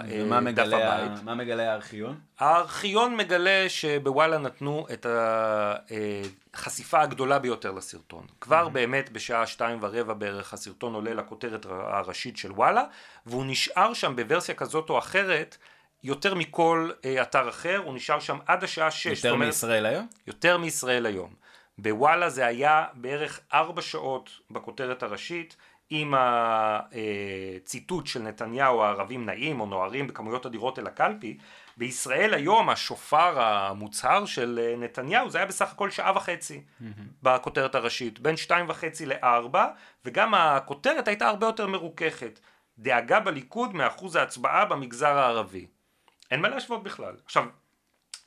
דף 0.56 0.64
הבית. 0.74 1.24
מה 1.24 1.36
מגלה 1.36 1.72
הארכיון? 1.72 2.20
הארכיון 2.40 3.18
מגלה 3.18 3.66
שבוואלה 3.70 4.38
נתנו 4.38 4.88
את 4.94 5.06
החשיפה 6.54 7.02
הגדולה 7.02 7.40
ביותר 7.40 7.72
לסרטון. 7.72 8.26
כבר 8.42 8.68
mm-hmm. 8.68 8.70
באמת 8.70 9.10
בשעה 9.10 9.48
שתיים 9.48 9.78
ורבע 9.82 10.14
בערך 10.14 10.54
הסרטון 10.54 10.94
עולה 10.94 11.14
לכותרת 11.14 11.66
הראשית 11.70 12.38
של 12.38 12.52
וואלה 12.52 12.84
והוא 13.26 13.46
נשאר 13.48 13.94
שם 13.94 14.16
בוורסיה 14.16 14.56
כזאת 14.56 14.90
או 14.90 15.00
אחרת 15.00 15.58
יותר 16.04 16.36
מכל 16.36 16.90
אה, 17.06 17.22
אתר 17.22 17.50
אחר, 17.50 17.82
הוא 17.86 17.94
נשאר 17.94 18.20
שם 18.20 18.38
עד 18.46 18.64
השעה 18.64 18.92
6. 18.92 19.06
יותר 19.06 19.32
אומרת, 19.32 19.48
מישראל 19.48 19.86
היום? 19.86 20.08
יותר 20.28 20.58
מישראל 20.58 21.06
היום. 21.06 21.34
בוואלה 21.78 22.30
זה 22.30 22.46
היה 22.46 22.86
בערך 22.94 23.40
ארבע 23.54 23.82
שעות 23.82 24.30
בכותרת 24.52 25.04
הראשית, 25.04 25.56
עם 25.90 26.14
הציטוט 26.18 28.08
של 28.08 28.22
נתניהו 28.22 28.84
הערבים 28.84 29.26
נעים 29.26 29.60
או 29.60 29.66
נוהרים 29.66 30.08
בכמויות 30.08 30.46
אדירות 30.46 30.80
אל 30.80 30.88
הקלפי. 30.88 31.38
בישראל 31.78 32.34
היום 32.34 32.70
השופר 32.70 33.42
המוצהר 33.42 34.26
של 34.26 34.76
נתניהו 34.78 35.30
זה 35.30 35.38
היה 35.38 35.48
בסך 35.48 35.72
הכל 35.72 35.92
שעה 35.92 36.12
וחצי 36.16 36.62
mm-hmm. 36.62 36.86
בכותרת 37.24 37.76
הראשית, 37.76 38.20
בין 38.20 38.38
שתיים 38.38 38.66
וחצי 38.70 39.06
לארבע, 39.06 39.68
וגם 40.06 40.34
הכותרת 40.34 41.08
הייתה 41.08 41.28
הרבה 41.28 41.48
יותר 41.48 41.68
מרוככת. 41.68 42.40
דאגה 42.78 43.20
בליכוד 43.20 43.76
מאחוז 43.76 44.16
ההצבעה 44.16 44.66
במגזר 44.66 45.18
הערבי. 45.18 45.68
אין 46.32 46.42
מה 46.42 46.50
להשוות 46.50 46.84
בכלל. 46.84 47.16
עכשיו, 47.26 47.46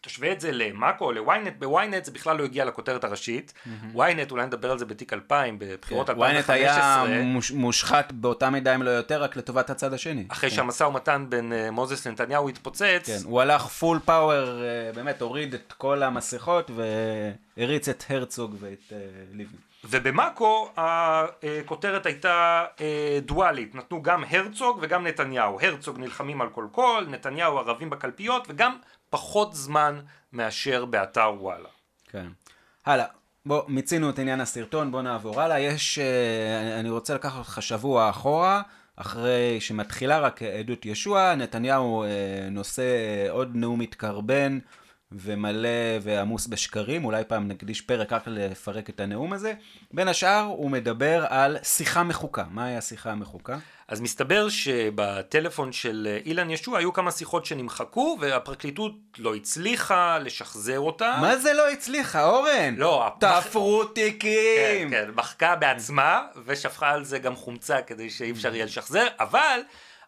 תשווה 0.00 0.32
את 0.32 0.40
זה 0.40 0.52
למאקו 0.52 1.04
או 1.04 1.12
לוויינט, 1.12 1.52
בוויינט 1.59 2.04
זה 2.04 2.12
בכלל 2.12 2.37
לא 2.37 2.44
הגיע 2.44 2.64
לכותרת 2.64 3.04
הראשית. 3.04 3.52
וויינט, 3.92 4.30
אולי 4.30 4.47
נדבר 4.47 4.71
על 4.71 4.78
זה 4.78 4.85
בתיק 4.85 5.12
2000, 5.12 5.59
בבחירות 5.59 6.11
2015. 6.11 6.56
וויינט 6.56 6.68
היה 6.71 7.23
מוש, 7.23 7.50
מושחת 7.50 8.12
באותה 8.12 8.50
מידה 8.50 8.75
אם 8.75 8.82
לא 8.82 8.90
יותר, 8.90 9.23
רק 9.23 9.37
לטובת 9.37 9.71
הצד 9.71 9.92
השני. 9.92 10.25
אחרי 10.28 10.50
כן. 10.50 10.56
שהמשא 10.56 10.85
ומתן 10.85 11.26
בין 11.28 11.52
uh, 11.52 11.71
מוזס 11.71 12.06
לנתניהו 12.06 12.49
התפוצץ. 12.49 13.02
כן, 13.06 13.18
הוא 13.25 13.40
הלך 13.40 13.66
full 13.67 14.00
power, 14.05 14.47
uh, 14.47 14.97
באמת 14.97 15.21
הוריד 15.21 15.54
את 15.54 15.73
כל 15.73 16.02
המסכות 16.02 16.71
והריץ 17.56 17.88
את 17.88 18.04
הרצוג 18.09 18.56
ואת 18.61 18.78
uh, 18.88 18.92
לבני. 19.32 19.59
ובמאקו 19.85 20.73
הכותרת 20.77 22.07
הייתה 22.07 22.65
אה, 22.81 23.19
דואלית, 23.23 23.75
נתנו 23.75 24.03
גם 24.03 24.25
הרצוג 24.31 24.79
וגם 24.83 25.07
נתניהו. 25.07 25.59
הרצוג 25.61 25.99
נלחמים 25.99 26.41
על 26.41 26.49
כל 26.49 26.67
קול, 26.73 27.07
נתניהו 27.11 27.59
ערבים 27.59 27.91
בקלפיות 27.91 28.47
וגם 28.49 28.77
פחות 29.11 29.55
זמן 29.55 30.01
מאשר 30.33 30.85
באתר 30.85 31.33
וואלה. 31.39 31.69
כן. 32.09 32.27
הלאה. 32.87 33.07
בוא, 33.47 33.62
מיצינו 33.69 34.11
את 34.11 34.19
עניין 34.19 34.41
הסרטון, 34.41 34.93
בוא 34.93 35.03
נעבור 35.03 35.41
הלאה. 35.41 35.61
יש, 35.61 35.99
אה, 35.99 36.81
אני 36.81 36.91
רוצה 36.91 37.15
לקחת 37.15 37.39
אותך 37.39 37.59
שבוע 37.62 38.11
אחורה, 38.11 38.62
אחרי 38.97 39.61
שמתחילה 39.61 40.19
רק 40.19 40.43
עדות 40.43 40.87
ישוע, 40.87 41.35
נתניהו 41.35 42.03
אה, 42.03 42.09
נושא 42.51 42.85
עוד 43.31 43.51
נאום 43.55 43.81
מתקרבן. 43.81 44.59
ומלא 45.14 45.69
ועמוס 46.02 46.47
בשקרים, 46.47 47.04
אולי 47.04 47.25
פעם 47.25 47.49
נקדיש 47.49 47.81
פרק 47.81 48.12
רק 48.12 48.23
לפרק 48.26 48.90
את 48.90 49.00
הנאום 49.00 49.33
הזה. 49.33 49.52
בין 49.90 50.09
השאר 50.09 50.40
הוא 50.40 50.71
מדבר 50.71 51.26
על 51.28 51.57
שיחה 51.62 52.02
מחוקה. 52.02 52.45
מהי 52.50 52.76
השיחה 52.76 53.11
המחוקה? 53.11 53.59
אז 53.88 54.00
מסתבר 54.00 54.49
שבטלפון 54.49 55.73
של 55.73 56.19
אילן 56.25 56.50
ישוע 56.50 56.78
היו 56.78 56.92
כמה 56.92 57.11
שיחות 57.11 57.47
שנמחקו 57.47 58.19
והפרקליטות 58.21 58.92
לא 59.19 59.35
הצליחה 59.35 60.19
לשחזר 60.19 60.81
אותה. 60.81 61.16
מה 61.21 61.37
זה 61.37 61.52
לא 61.52 61.71
הצליחה, 61.71 62.25
אורן? 62.25 62.75
לא, 62.76 63.09
תפרו 63.21 63.85
תיקים! 63.85 64.90
כן, 64.90 64.90
כן, 64.90 65.11
מחקה 65.14 65.57
בעצמה 65.57 66.23
ושפכה 66.47 66.90
על 66.90 67.04
זה 67.04 67.19
גם 67.19 67.37
חומצה 67.37 67.83
כדי 67.83 68.11
שאי 68.11 68.31
אפשר 68.31 68.54
יהיה 68.54 68.64
לשחזר, 68.64 69.07
אבל... 69.21 69.61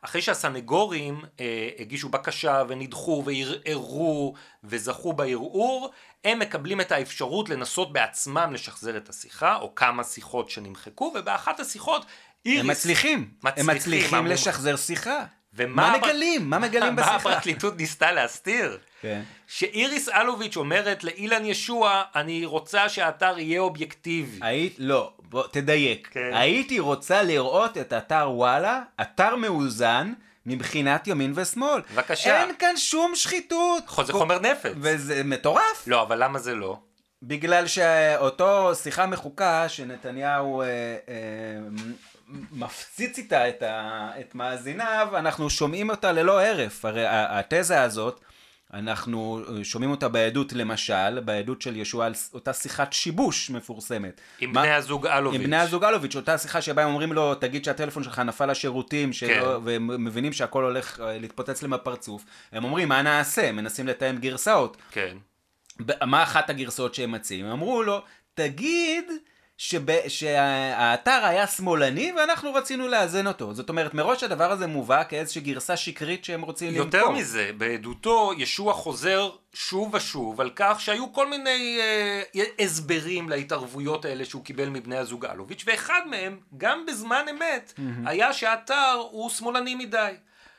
אחרי 0.05 0.23
שהסנגורים 0.23 1.21
אה, 1.41 1.69
הגישו 1.79 2.09
בקשה 2.09 2.63
ונדחו 2.69 3.25
וערערו 3.27 4.35
וזכו 4.65 5.13
בערעור, 5.13 5.91
הם 6.25 6.39
מקבלים 6.39 6.81
את 6.81 6.93
האפשרות 6.93 7.49
לנסות 7.49 7.93
בעצמם 7.93 8.51
לשחזר 8.53 8.97
את 8.97 9.09
השיחה, 9.09 9.57
או 9.57 9.75
כמה 9.75 10.05
שיחות 10.05 10.51
שנמחקו, 10.51 11.13
ובאחת 11.15 11.61
השיחות 11.61 12.07
איריס... 12.47 12.61
הם 12.61 12.67
מצליחים, 12.67 13.31
מצליחים 13.43 13.71
הם 13.71 13.77
מצליחים 13.77 14.27
לשחזר 14.27 14.77
שיחה. 14.77 15.25
ומה 15.57 15.91
מה 15.91 15.99
מגלים? 15.99 16.51
מה 16.51 16.59
מגלים 16.59 16.97
בשיחה? 16.97 17.11
מה 17.11 17.17
הפרקליטות 17.17 17.77
ניסתה 17.77 18.13
להסתיר? 18.13 18.79
כן. 19.01 19.23
שאיריס 19.47 20.09
אלוביץ' 20.09 20.57
אומרת 20.57 21.05
לאילן 21.05 21.45
ישוע, 21.45 22.03
אני 22.15 22.45
רוצה 22.45 22.89
שהאתר 22.89 23.39
יהיה 23.39 23.61
אובייקטיבי. 23.61 24.39
היית, 24.43 24.75
לא, 24.79 25.13
בוא 25.19 25.43
תדייק. 25.51 26.09
כן. 26.13 26.31
הייתי 26.33 26.79
רוצה 26.79 27.23
לראות 27.23 27.79
את 27.79 27.93
אתר 27.93 28.31
וואלה, 28.31 28.83
אתר 29.01 29.37
מאוזן, 29.37 30.13
מבחינת 30.47 31.07
ימין 31.07 31.33
ושמאל. 31.37 31.81
בבקשה. 31.93 32.41
אין 32.43 32.55
כאן 32.59 32.77
שום 32.77 33.13
שחיתות. 33.15 33.85
זה 34.05 34.13
חומר 34.13 34.39
נפץ. 34.39 34.73
וזה 34.77 35.23
מטורף. 35.25 35.85
לא, 35.87 36.03
אבל 36.03 36.25
למה 36.25 36.39
זה 36.39 36.55
לא? 36.55 36.79
בגלל 37.23 37.67
שאותו 37.67 38.75
שיחה 38.75 39.07
מחוקה 39.07 39.69
שנתניהו 39.69 40.63
אה, 40.63 40.67
אה, 40.67 41.15
מפציץ 42.53 43.19
איתה 43.19 43.49
את, 43.49 43.63
ה, 43.63 44.11
את 44.21 44.35
מאזיניו, 44.35 45.09
אנחנו 45.15 45.51
שומעים 45.51 45.91
אותה 45.91 46.13
ללא 46.13 46.41
הרף. 46.41 46.85
הרי 46.85 47.05
התזה 47.09 47.83
הזאת, 47.83 48.21
אנחנו 48.75 49.45
שומעים 49.63 49.91
אותה 49.91 50.09
בעדות 50.09 50.53
למשל, 50.53 51.21
בעדות 51.21 51.63
של 51.63 51.77
ישוע 51.77 52.07
על 52.07 52.13
אותה 52.35 52.53
שיחת 52.53 52.93
שיבוש 52.93 53.51
מפורסמת. 53.51 54.21
עם 54.41 54.53
מה, 54.53 54.63
בני 54.63 54.71
הזוג 54.71 55.07
אלוביץ'. 55.07 55.41
עם 55.41 55.47
בני 55.47 55.57
הזוג 55.57 55.85
אלוביץ', 55.85 56.17
אותה 56.17 56.39
שיחה 56.39 56.63
שבה 56.63 56.83
הם 56.83 56.89
אומרים 56.89 57.13
לו, 57.13 57.35
תגיד 57.35 57.65
שהטלפון 57.65 58.03
שלך 58.03 58.19
נפל 58.19 58.51
לשירותים, 58.51 59.13
שלא, 59.13 59.59
כן. 59.59 59.65
והם 59.65 60.05
מבינים 60.05 60.33
שהכל 60.33 60.65
הולך 60.65 61.01
אה, 61.01 61.19
להתפוצץ 61.19 61.63
להם 61.63 61.71
בפרצוף. 61.71 62.25
הם 62.53 62.65
אומרים, 62.65 62.89
מה 62.89 63.03
נעשה? 63.03 63.53
מנסים 63.53 63.87
לתאם 63.87 64.19
גרסאות. 64.19 64.77
כן. 64.91 65.17
מה 66.03 66.23
אחת 66.23 66.51
הגרסאות 66.51 66.95
שהם 66.95 67.13
מציעים? 67.13 67.47
הם 67.47 67.53
אמרו 67.53 67.83
לו, 67.83 68.03
תגיד... 68.35 69.05
שב, 69.67 70.09
שהאתר 70.09 71.21
היה 71.25 71.47
שמאלני 71.47 72.13
ואנחנו 72.17 72.55
רצינו 72.55 72.89
לאזן 72.89 73.27
אותו. 73.27 73.55
זאת 73.55 73.69
אומרת, 73.69 73.95
מראש 73.95 74.23
הדבר 74.23 74.53
הזה 74.53 74.67
מובא 74.67 75.03
כאיזושהי 75.09 75.41
גרסה 75.41 75.77
שקרית 75.77 76.25
שהם 76.25 76.43
רוצים 76.43 76.69
למכור. 76.69 76.85
יותר 76.85 77.11
מזה, 77.11 77.51
בעדותו 77.57 78.33
ישוע 78.39 78.73
חוזר 78.73 79.31
שוב 79.53 79.95
ושוב 79.95 80.41
על 80.41 80.51
כך 80.57 80.81
שהיו 80.81 81.13
כל 81.13 81.31
מיני 81.31 81.79
אה, 81.81 82.43
הסברים 82.59 83.29
להתערבויות 83.29 84.05
האלה 84.05 84.25
שהוא 84.25 84.45
קיבל 84.45 84.69
מבני 84.69 84.97
הזוג 84.97 85.25
אלוביץ', 85.25 85.65
ואחד 85.67 86.01
מהם, 86.11 86.39
גם 86.57 86.87
בזמן 86.87 87.25
אמת, 87.31 87.73
mm-hmm. 87.77 88.09
היה 88.09 88.33
שהאתר 88.33 89.03
הוא 89.11 89.31
שמאלני 89.31 89.75
מדי. 89.75 90.13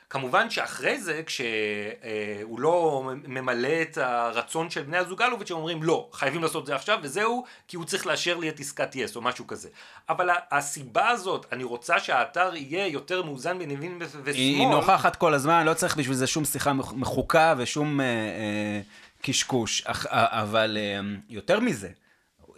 כמובן 0.10 0.50
שאחרי 0.50 1.02
זה, 1.02 1.22
כשהוא 1.26 2.60
לא 2.60 3.04
ממלא 3.28 3.82
את 3.82 3.98
הרצון 3.98 4.70
של 4.70 4.84
בני 4.84 4.98
הזוג 4.98 5.22
אלוביץ', 5.22 5.52
הם 5.52 5.58
אומרים 5.58 5.84
לא, 5.84 6.10
חייבים 6.14 6.44
לעשות 6.44 6.62
את 6.62 6.68
זה 6.68 6.76
עכשיו, 6.76 7.00
וזהו, 7.04 7.46
כי 7.68 7.78
הוא 7.78 7.86
צריך 7.86 8.08
לאשר 8.08 8.38
לי 8.38 8.50
את 8.50 8.60
עסקת 8.60 8.96
יס 8.96 9.16
או 9.16 9.22
משהו 9.22 9.48
כזה. 9.48 9.70
אבל 10.10 10.30
הסיבה 10.52 11.10
הזאת, 11.10 11.46
אני 11.52 11.64
רוצה 11.64 12.00
שהאתר 12.00 12.56
יהיה 12.56 12.88
יותר 12.88 13.24
מאוזן 13.24 13.60
בין 13.60 13.72
ימין 13.72 14.00
ושמאל. 14.02 14.34
היא 14.34 14.68
נוכחת 14.68 15.16
כל 15.16 15.34
הזמן, 15.34 15.66
לא 15.66 15.74
צריך 15.74 15.98
בשביל 15.98 16.16
זה 16.16 16.28
שום 16.28 16.46
שיחה 16.46 16.74
מחוקה 16.74 17.54
ושום 17.58 18.02
אה, 18.02 18.06
אה, 18.06 18.82
קשקוש. 19.22 19.82
אך, 19.86 20.06
אה, 20.06 20.42
אבל 20.42 20.78
אה, 20.80 21.00
יותר 21.30 21.60
מזה, 21.60 21.90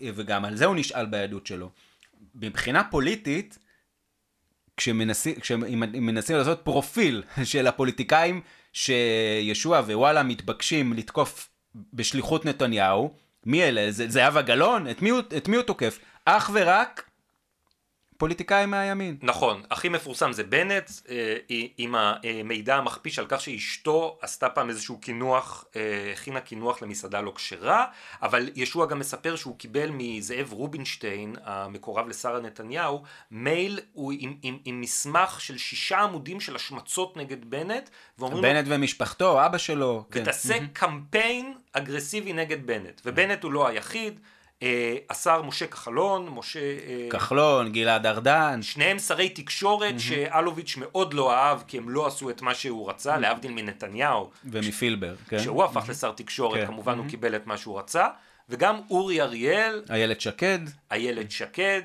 וגם 0.02 0.46
על 0.46 0.56
זה 0.56 0.66
הוא 0.66 0.76
נשאל 0.76 1.06
בעדות 1.06 1.48
שלו, 1.48 1.70
מבחינה 2.36 2.84
פוליטית, 2.84 3.58
כשמנסים, 4.78 5.36
כשמנסים 5.40 6.36
לעשות 6.38 6.62
פרופיל 6.64 7.24
של 7.44 7.68
הפוליטיקאים 7.68 8.42
שישוע 8.74 9.80
ווואלה 9.80 10.24
מתבקשים 10.24 10.94
לתקוף 10.94 11.50
בשליחות 11.94 12.46
נתניהו, 12.46 13.14
מי 13.46 13.64
אלה? 13.64 13.92
זהבה 13.92 14.42
גלאון? 14.42 14.90
את 14.90 15.02
את 15.38 15.48
מי 15.48 15.56
הוא 15.56 15.64
תוקף? 15.64 16.00
אך 16.26 16.50
ורק 16.54 17.10
פוליטיקאי 18.18 18.66
מהימין. 18.66 19.18
נכון, 19.22 19.62
הכי 19.72 19.90
מפורסם 19.90 20.34
זה 20.34 20.44
בנט 20.44 20.92
אה, 21.10 21.36
עם 21.78 21.96
המידע 21.96 22.76
המכפיש 22.76 23.20
על 23.20 23.26
כך 23.30 23.42
שאשתו 23.42 24.18
עשתה 24.22 24.50
פעם 24.50 24.70
איזשהו 24.70 24.98
קינוח, 24.98 25.66
אה, 25.76 26.12
הכינה 26.14 26.40
קינוח 26.40 26.82
למסעדה 26.82 27.22
לא 27.22 27.32
כשרה, 27.36 27.86
אבל 28.22 28.50
ישוע 28.56 28.86
גם 28.86 29.00
מספר 29.00 29.36
שהוא 29.36 29.58
קיבל 29.58 29.90
מזאב 29.94 30.54
רובינשטיין, 30.54 31.36
המקורב 31.44 32.08
לשרה 32.08 32.40
נתניהו, 32.40 33.04
מייל 33.32 33.80
הוא 33.94 34.14
עם, 34.20 34.36
עם, 34.42 34.58
עם 34.66 34.82
מסמך 34.82 35.42
של 35.42 35.58
שישה 35.58 36.00
עמודים 36.00 36.40
של 36.40 36.56
השמצות 36.56 37.18
נגד 37.18 37.46
בנט, 37.46 37.90
בנט 38.18 38.68
לו, 38.68 38.76
ומשפחתו, 38.76 39.46
אבא 39.46 39.58
שלו. 39.58 40.06
כן. 40.12 40.22
ותעשה 40.22 40.60
כן. 40.60 40.68
קמפיין 40.74 41.54
אגרסיבי 41.74 42.34
נגד 42.34 42.68
בנט, 42.68 43.02
ובנט 43.06 43.44
הוא 43.44 43.52
לא 43.52 43.68
היחיד. 43.68 44.20
אה, 44.64 44.96
השר 45.10 45.42
משה 45.42 45.68
כחלון, 45.68 46.30
משה... 46.30 46.60
אה, 46.60 47.08
כחלון, 47.10 47.72
גלעד 47.72 48.06
ארדן. 48.06 48.62
שניהם 48.62 49.00
שרי 49.00 49.30
תקשורת 49.30 49.96
mm-hmm. 49.96 50.00
שאלוביץ' 50.00 50.76
מאוד 50.78 51.14
לא 51.14 51.34
אהב 51.34 51.60
כי 51.68 51.78
הם 51.78 51.90
לא 51.90 52.08
עשו 52.08 52.30
את 52.30 52.42
מה 52.42 52.56
שהוא 52.56 52.90
רצה, 52.90 53.16
mm-hmm. 53.16 53.20
להבדיל 53.20 53.52
מנתניהו. 53.52 54.30
ומפילבר, 54.46 55.16
ש... 55.16 55.30
כן. 55.30 55.38
כשהוא 55.40 55.64
הפך 55.64 55.86
mm-hmm. 55.86 55.92
לשר 55.92 56.12
תקשורת, 56.12 56.60
כן. 56.60 56.66
כמובן 56.66 56.94
mm-hmm. 56.94 56.98
הוא 56.98 57.10
קיבל 57.10 57.36
את 57.36 57.48
מה 57.48 57.58
שהוא 57.58 57.80
רצה. 57.80 58.08
וגם 58.50 58.82
אורי 58.90 59.22
אריאל. 59.22 59.84
איילת 59.90 60.22
שקד. 60.22 60.60
איילת 60.92 61.32
שקד. 61.32 61.82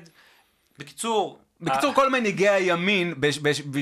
בקיצור, 0.79 1.39
בקיצור, 1.61 1.93
כל 1.93 2.09
מנהיגי 2.09 2.49
הימין, 2.49 3.13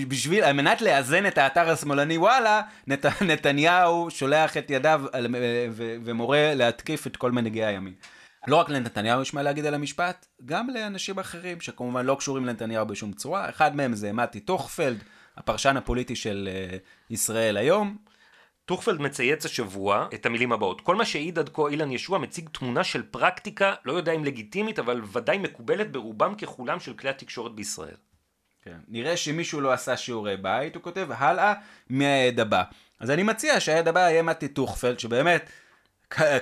בשביל, 0.07 0.43
על 0.43 0.53
מנת 0.53 0.81
לאזן 0.81 1.25
את 1.25 1.37
האתר 1.37 1.69
השמאלני 1.69 2.17
וואלה, 2.17 2.61
נת, 2.87 3.05
נתניהו 3.21 4.07
שולח 4.09 4.57
את 4.57 4.71
ידיו 4.71 5.01
ומורה 6.03 6.53
להתקיף 6.53 7.07
את 7.07 7.17
כל 7.17 7.31
מנהיגי 7.31 7.65
הימין. 7.65 7.93
לא 8.47 8.55
רק 8.55 8.69
לנתניהו 8.69 9.21
יש 9.21 9.33
מה 9.33 9.43
להגיד 9.43 9.65
על 9.65 9.73
המשפט, 9.73 10.25
גם 10.45 10.69
לאנשים 10.69 11.19
אחרים 11.19 11.61
שכמובן 11.61 12.05
לא 12.05 12.15
קשורים 12.19 12.45
לנתניהו 12.45 12.85
בשום 12.85 13.13
צורה. 13.13 13.49
אחד 13.49 13.75
מהם 13.75 13.93
זה 13.93 14.13
מתי 14.13 14.39
טוכפלד, 14.39 15.03
הפרשן 15.37 15.77
הפוליטי 15.77 16.15
של 16.15 16.49
uh, 16.51 17.13
ישראל 17.13 17.57
היום. 17.57 17.97
טוכפלד 18.65 19.01
מצייץ 19.01 19.45
השבוע 19.45 20.07
את 20.13 20.25
המילים 20.25 20.51
הבאות: 20.51 20.81
כל 20.81 20.95
מה 20.95 21.05
שהעיד 21.05 21.39
עד 21.39 21.49
כה 21.53 21.67
אילן 21.69 21.91
ישוע 21.91 22.19
מציג 22.19 22.49
תמונה 22.49 22.83
של 22.83 23.03
פרקטיקה, 23.03 23.73
לא 23.85 23.93
יודע 23.93 24.11
אם 24.11 24.25
לגיטימית, 24.25 24.79
אבל 24.79 25.01
ודאי 25.13 25.37
מקובלת 25.37 25.91
ברובם 25.91 26.35
ככולם 26.35 26.79
של 26.79 26.93
כלי 26.93 27.09
התקשורת 27.09 27.55
בישראל. 27.55 27.95
כן. 28.61 28.77
נראה 28.87 29.17
שמישהו 29.17 29.61
לא 29.61 29.71
עשה 29.71 29.97
שיעורי 29.97 30.37
בית, 30.37 30.75
הוא 30.75 30.83
כותב, 30.83 31.07
הלאה 31.11 31.53
מהעד 31.89 32.39
הבא. 32.39 32.63
אז 32.99 33.11
אני 33.11 33.23
מציע 33.23 33.59
שהעד 33.59 33.87
הבא 33.87 33.99
יהיה 33.99 34.23
מתי 34.23 34.47
טוכפלד, 34.47 34.99
שבאמת 34.99 35.49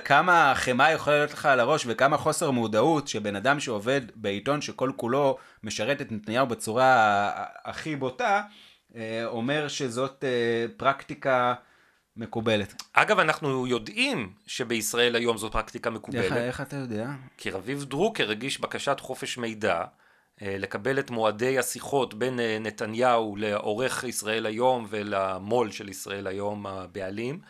כמה 0.04 0.52
חמאה 0.54 0.92
יכולה 0.92 1.16
להיות 1.16 1.32
לך 1.32 1.46
על 1.46 1.60
הראש 1.60 1.84
וכמה 1.86 2.16
חוסר 2.16 2.50
מודעות 2.50 3.08
שבן 3.08 3.36
אדם 3.36 3.60
שעובד 3.60 4.00
בעיתון 4.14 4.60
שכל 4.60 4.90
כולו 4.96 5.38
משרת 5.64 6.00
את 6.00 6.12
נתניהו 6.12 6.46
בצורה 6.46 7.30
הכי 7.64 7.96
בוטה, 7.96 8.42
אה, 8.96 9.24
אומר 9.24 9.68
שזאת 9.68 10.24
אה, 10.24 10.66
פרקטיקה 10.76 11.54
מקובלת. 12.16 12.82
אגב, 12.92 13.18
אנחנו 13.18 13.66
יודעים 13.66 14.32
שבישראל 14.46 15.16
היום 15.16 15.38
זו 15.38 15.50
פרקטיקה 15.50 15.90
איך, 15.90 15.96
מקובלת, 15.96 16.32
איך 16.32 16.60
אתה 16.60 16.76
יודע? 16.76 17.08
כי 17.36 17.50
רביב 17.50 17.84
דרוקר 17.84 18.30
הגיש 18.30 18.60
בקשת 18.60 19.00
חופש 19.00 19.38
מידע 19.38 19.84
אה, 20.42 20.56
לקבל 20.58 20.98
את 20.98 21.10
מועדי 21.10 21.58
השיחות 21.58 22.14
בין 22.14 22.40
נתניהו 22.60 23.36
לעורך 23.36 24.04
ישראל 24.04 24.46
היום 24.46 24.86
ולמו"ל 24.90 25.70
של 25.70 25.88
ישראל 25.88 26.26
היום, 26.26 26.66
הבעלים. 26.66 27.40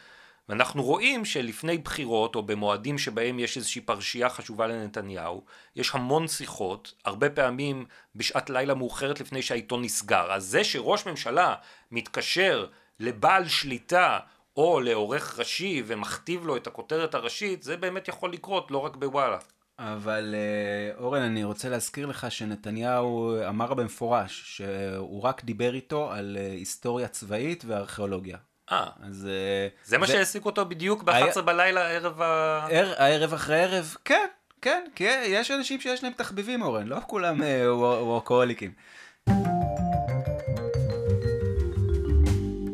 ואנחנו 0.48 0.83
רואים 0.83 1.24
שלפני 1.24 1.79
בחירות, 1.79 2.35
או 2.35 2.42
במועדים 2.42 2.98
שבהם 2.98 3.38
יש 3.38 3.57
איזושהי 3.57 3.81
פרשייה 3.81 4.29
חשובה 4.29 4.66
לנתניהו, 4.66 5.44
יש 5.76 5.94
המון 5.94 6.29
שיחות, 6.29 6.94
הרבה 7.05 7.31
פעמים 7.31 7.85
בשעת 8.14 8.50
לילה 8.50 8.74
מאוחרת 8.74 9.20
לפני 9.20 9.42
שהעיתון 9.42 9.83
נסגר. 9.83 10.33
אז 10.33 10.44
זה 10.44 10.64
שראש 10.64 11.07
ממשלה 11.07 11.55
מתקשר 11.90 12.66
לבעל 13.00 13.48
שליטה 13.48 14.18
או 14.57 14.81
לעורך 14.81 15.38
ראשי 15.38 15.83
ומכתיב 15.87 16.46
לו 16.46 16.57
את 16.57 16.66
הכותרת 16.66 17.14
הראשית, 17.14 17.62
זה 17.62 17.76
באמת 17.76 18.09
יכול 18.09 18.33
לקרות, 18.33 18.70
לא 18.70 18.79
רק 18.79 18.96
בוואלה. 18.96 19.38
אבל 19.79 20.35
אה, 20.35 21.03
אורן, 21.03 21.22
אני 21.22 21.44
רוצה 21.44 21.68
להזכיר 21.68 22.07
לך 22.07 22.31
שנתניהו 22.31 23.37
אמר 23.48 23.74
במפורש 23.74 24.57
שהוא 24.57 25.22
רק 25.22 25.44
דיבר 25.44 25.74
איתו 25.74 26.12
על 26.12 26.37
אה, 26.40 26.53
היסטוריה 26.53 27.09
צבאית 27.09 27.64
וארכיאולוגיה. 27.66 28.38
אה, 28.72 28.87
אז... 29.09 29.28
אה, 29.30 29.68
זה 29.85 29.98
מה 29.98 30.06
שהעסיק 30.06 30.44
אותו 30.46 30.66
בדיוק 30.66 31.02
ב-11 31.02 31.12
בלילה 31.40 31.80
ערב 31.90 32.22
ה... 32.22 32.66
ער- 32.70 32.94
הערב 32.96 33.35
אחרי 33.35 33.62
ערב, 33.62 33.94
כן, 34.04 34.26
כן, 34.62 34.85
כי 34.94 35.04
יש 35.04 35.50
אנשים 35.50 35.80
שיש 35.80 36.04
להם 36.04 36.12
תחביבים, 36.16 36.62
אורן, 36.62 36.87
לא 36.87 36.96
כולם 37.06 37.42
אה, 37.42 37.74
וור- 37.74 38.06
וורקוהוליקים. 38.06 38.72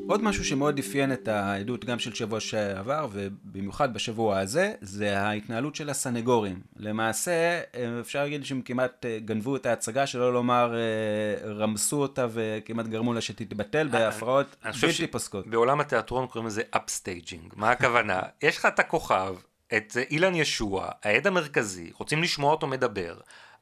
עוד 0.08 0.22
משהו 0.22 0.44
שמאוד 0.44 0.78
אפיין 0.78 1.12
את 1.12 1.28
העדות 1.28 1.84
גם 1.84 1.98
של 1.98 2.14
שבוע 2.14 2.40
שעבר 2.40 3.08
ובמיוחד 3.12 3.94
בשבוע 3.94 4.38
הזה 4.38 4.74
זה 4.80 5.18
ההתנהלות 5.20 5.76
של 5.76 5.90
הסנגורים. 5.90 6.60
למעשה 6.76 7.60
אה, 7.74 8.00
אפשר 8.00 8.22
להגיד 8.22 8.44
שהם 8.44 8.62
כמעט 8.62 9.06
אה, 9.06 9.18
גנבו 9.24 9.56
את 9.56 9.66
ההצגה 9.66 10.06
שלא 10.06 10.32
לומר 10.32 10.74
אה, 10.74 11.52
רמסו 11.52 12.02
אותה 12.02 12.26
וכמעט 12.30 12.86
גרמו 12.86 13.12
לה 13.12 13.20
שתתבטל 13.20 13.88
בהפרעות 13.88 14.56
אני 14.64 14.72
חושב 14.72 14.86
בלתי 14.86 15.06
פוסקות. 15.06 15.46
בעולם 15.46 15.80
התיאטרון 15.80 16.26
קוראים 16.26 16.46
לזה 16.46 16.62
upstaging. 16.70 17.52
מה 17.56 17.70
הכוונה? 17.70 18.20
יש 18.42 18.58
לך 18.58 18.66
את 18.66 18.78
הכוכב, 18.78 19.34
את 19.76 19.96
אילן 20.10 20.34
ישוע, 20.34 20.88
העד 21.02 21.26
המרכזי, 21.26 21.90
רוצים 21.98 22.22
לשמוע 22.22 22.52
אותו 22.52 22.66
מדבר, 22.66 23.16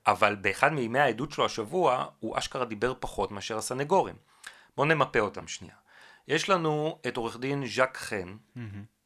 אבל 0.07 0.35
באחד 0.35 0.73
מימי 0.73 0.99
העדות 0.99 1.33
שלו 1.33 1.45
השבוע, 1.45 2.05
הוא 2.21 2.39
אשכרה 2.39 2.65
דיבר 2.65 2.95
פחות 3.01 3.33
מאשר 3.33 3.59
הסנגורים. 3.59 4.15
בואו 4.77 4.87
נמפה 4.87 5.21
אותם 5.21 5.47
שנייה. 5.47 5.75
יש 6.29 6.49
לנו 6.49 6.99
את 7.09 7.17
עורך 7.17 7.37
דין 7.37 7.67
ז'אק 7.67 7.97
חן, 7.97 8.37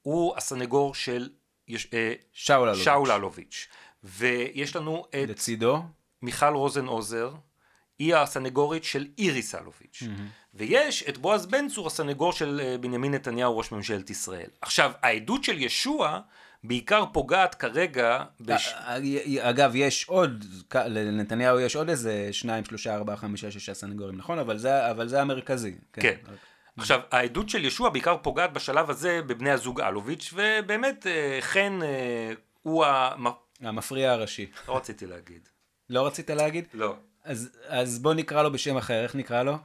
הוא 0.03 0.37
הסנגור 0.37 0.95
של 0.95 1.29
יש, 1.69 1.89
אה, 1.95 2.13
שאול 2.33 2.69
אלוביץ'. 2.69 2.85
שאול 2.85 3.13
אלוביץ', 3.13 3.69
ויש 4.05 4.77
לנו 4.77 5.05
את 5.09 5.29
לצידו 5.29 5.83
מיכל 6.23 6.55
רוזן-עוזר, 6.55 7.35
היא 7.99 8.17
הסנגורית 8.17 8.85
של 8.85 9.07
איריס 9.19 9.55
אלוביץ'. 9.55 10.03
ויש 10.55 11.05
את 11.09 11.19
בועז 11.19 11.47
בן 11.47 11.69
צור, 11.69 11.87
הסנגור 11.87 12.33
של 12.33 12.61
אה, 12.65 12.79
בנימין 12.79 13.15
נתניהו, 13.15 13.59
ראש 13.59 13.73
ממשלת 13.73 14.11
ישראל. 14.11 14.49
עכשיו, 14.61 14.93
העדות 15.03 15.45
של 15.45 15.59
ישוע 15.59 16.21
בעיקר 16.65 17.05
פוגעת 17.13 17.55
כרגע 17.55 18.25
בש... 18.41 18.73
אה, 18.73 19.51
אגב, 19.51 19.73
יש 19.75 20.05
עוד, 20.09 20.45
לנתניהו 20.75 21.61
יש 21.61 21.77
עוד 21.77 21.89
איזה 21.89 22.29
שניים, 22.33 22.65
שלושה, 22.65 22.95
ארבעה, 22.95 23.17
חמישה, 23.17 23.51
שישה 23.51 23.75
סנגורים, 23.75 24.17
נכון? 24.17 24.39
אבל 24.39 24.59
זה, 24.59 24.91
אבל 24.91 25.09
זה 25.09 25.21
המרכזי. 25.21 25.75
כן. 25.93 26.15
עכשיו, 26.79 27.01
העדות 27.11 27.49
של 27.49 27.65
ישוע 27.65 27.91
בעיקר 27.91 28.17
פוגעת 28.23 28.53
בשלב 28.53 28.91
הזה 28.91 29.21
בבני 29.27 29.51
הזוג 29.51 29.81
אלוביץ', 29.81 30.35
ובאמת, 30.35 31.07
אה, 31.07 31.39
חן 31.41 31.79
אה, 31.83 32.33
הוא 32.63 32.85
המ... 32.85 33.27
המפריע 33.61 34.13
הראשי. 34.13 34.51
לא 34.69 34.77
רציתי 34.77 35.07
להגיד. 35.07 35.49
לא 35.91 36.07
רצית 36.07 36.31
להגיד? 36.31 36.65
לא. 36.75 36.95
אז, 37.25 37.51
אז 37.69 37.99
בוא 37.99 38.15
נקרא 38.15 38.43
לו 38.43 38.53
בשם 38.53 38.77
אחר, 38.77 39.03
איך 39.03 39.15
נקרא 39.15 39.43
לו? 39.43 39.59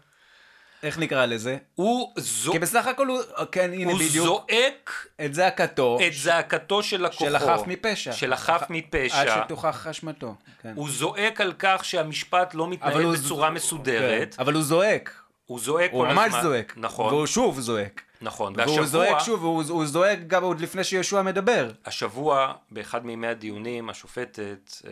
איך 0.84 1.00
נקרא 1.00 1.26
לזה? 1.26 1.58
הוא, 1.76 2.14
זו... 2.18 2.52
כי 2.52 2.60
בסך 2.60 2.88
הכל 2.88 3.08
הוא, 3.08 3.20
כן, 3.52 3.74
הנה 3.74 3.92
הוא 3.92 4.00
בדיוק, 4.00 4.26
זועק 4.26 5.08
את 5.26 5.34
זעקתו 5.34 5.98
את 6.08 6.14
זעקתו 6.14 6.84
של 6.84 7.06
לקוחו. 7.06 7.26
של 7.26 7.36
החף 7.36 7.62
מפשע. 7.68 8.12
של 8.12 8.34
החף 8.34 8.64
מפשע. 8.70 9.22
עד 9.22 9.44
שתוכח 9.46 9.88
אשמתו. 9.88 10.36
כן. 10.62 10.74
הוא 10.76 10.90
זועק 10.90 11.42
על 11.42 11.54
כך 11.60 11.86
שהמשפט 11.86 12.54
לא 12.54 12.68
מתנהל 12.68 13.04
הוא 13.04 13.14
בצורה 13.16 13.50
ז- 13.50 13.54
מסודרת. 13.54 14.36
כן, 14.36 14.42
אבל 14.42 14.54
הוא 14.54 14.64
זועק. 14.64 15.23
הוא 15.46 15.60
זועק 15.60 15.92
הוא 15.92 16.06
כל 16.08 16.14
ממש 16.14 16.28
הזמן. 16.28 16.42
זועק. 16.42 16.74
נכון, 16.78 17.14
והוא 17.14 17.26
שוב 17.26 17.60
זועק. 17.60 18.02
נכון. 18.22 18.54
והוא 18.56 18.68
והשבוע, 18.68 18.86
זועק 18.86 19.20
שוב, 19.20 19.44
והוא 19.44 19.64
הוא 19.70 19.86
זועק 19.86 20.20
גם 20.28 20.44
עוד 20.44 20.60
לפני 20.60 20.84
שישוע 20.84 21.22
מדבר. 21.22 21.72
השבוע, 21.86 22.54
באחד 22.72 23.06
מימי 23.06 23.28
הדיונים, 23.28 23.90
השופטת, 23.90 24.72
אה, 24.88 24.92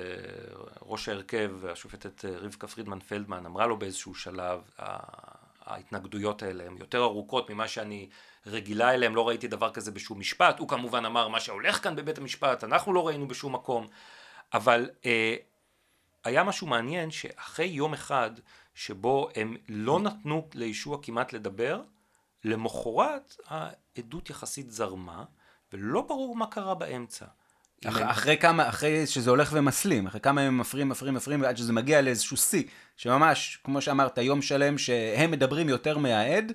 ראש 0.81 1.09
ההרכב, 1.09 1.51
השופטת 1.71 2.25
אה, 2.25 2.31
רבקה 2.37 2.67
פרידמן 2.67 2.99
פלדמן, 2.99 3.45
אמרה 3.45 3.65
לו 3.65 3.77
באיזשהו 3.77 4.15
שלב, 4.15 4.59
ההתנגדויות 5.65 6.43
האלה 6.43 6.63
הן 6.65 6.77
יותר 6.79 7.03
ארוכות 7.03 7.49
ממה 7.49 7.67
שאני 7.67 8.09
רגילה 8.47 8.93
אליהן, 8.93 9.13
לא 9.13 9.27
ראיתי 9.27 9.47
דבר 9.47 9.71
כזה 9.71 9.91
בשום 9.91 10.19
משפט. 10.19 10.59
הוא 10.59 10.67
כמובן 10.67 11.05
אמר, 11.05 11.27
מה 11.27 11.39
שהולך 11.39 11.83
כאן 11.83 11.95
בבית 11.95 12.17
המשפט, 12.17 12.63
אנחנו 12.63 12.93
לא 12.93 13.07
ראינו 13.07 13.27
בשום 13.27 13.53
מקום. 13.55 13.87
אבל 14.53 14.89
אה, 15.05 15.35
היה 16.23 16.43
משהו 16.43 16.67
מעניין 16.67 17.11
שאחרי 17.11 17.65
יום 17.65 17.93
אחד 17.93 18.31
שבו 18.86 19.30
הם 19.36 19.56
לא 19.70 20.00
נתנו 20.00 20.48
לישוע 20.54 20.98
כמעט 21.02 21.34
לדבר, 21.34 21.82
למחרת 22.44 23.36
העדות 23.48 24.30
יחסית 24.30 24.72
זרמה, 24.72 25.24
ולא 25.74 26.02
ברור 26.02 26.36
מה 26.36 26.48
קרה 26.48 26.76
באמצע. 26.76 27.26
אח, 27.86 27.98
הם- 27.98 28.08
אחרי 28.08 28.38
כמה, 28.38 28.70
אחרי 28.70 29.08
שזה 29.08 29.30
הולך 29.30 29.50
ומסלים, 29.54 30.08
אחרי 30.08 30.22
כמה 30.22 30.41
הם 30.41 30.58
מפריעים, 30.58 30.89
מפריעים, 30.89 31.15
מפריעים, 31.15 31.41
ועד 31.41 31.58
שזה 31.58 31.74
מגיע 31.74 32.02
לאיזשהו 32.02 32.38
שיא, 32.38 32.63
שממש, 32.98 33.60
כמו 33.63 33.82
שאמרת, 33.82 34.17
יום 34.17 34.41
שלם 34.41 34.78
שהם 34.78 35.32
מדברים 35.32 35.70
יותר 35.70 35.98
מהעד, 35.98 36.52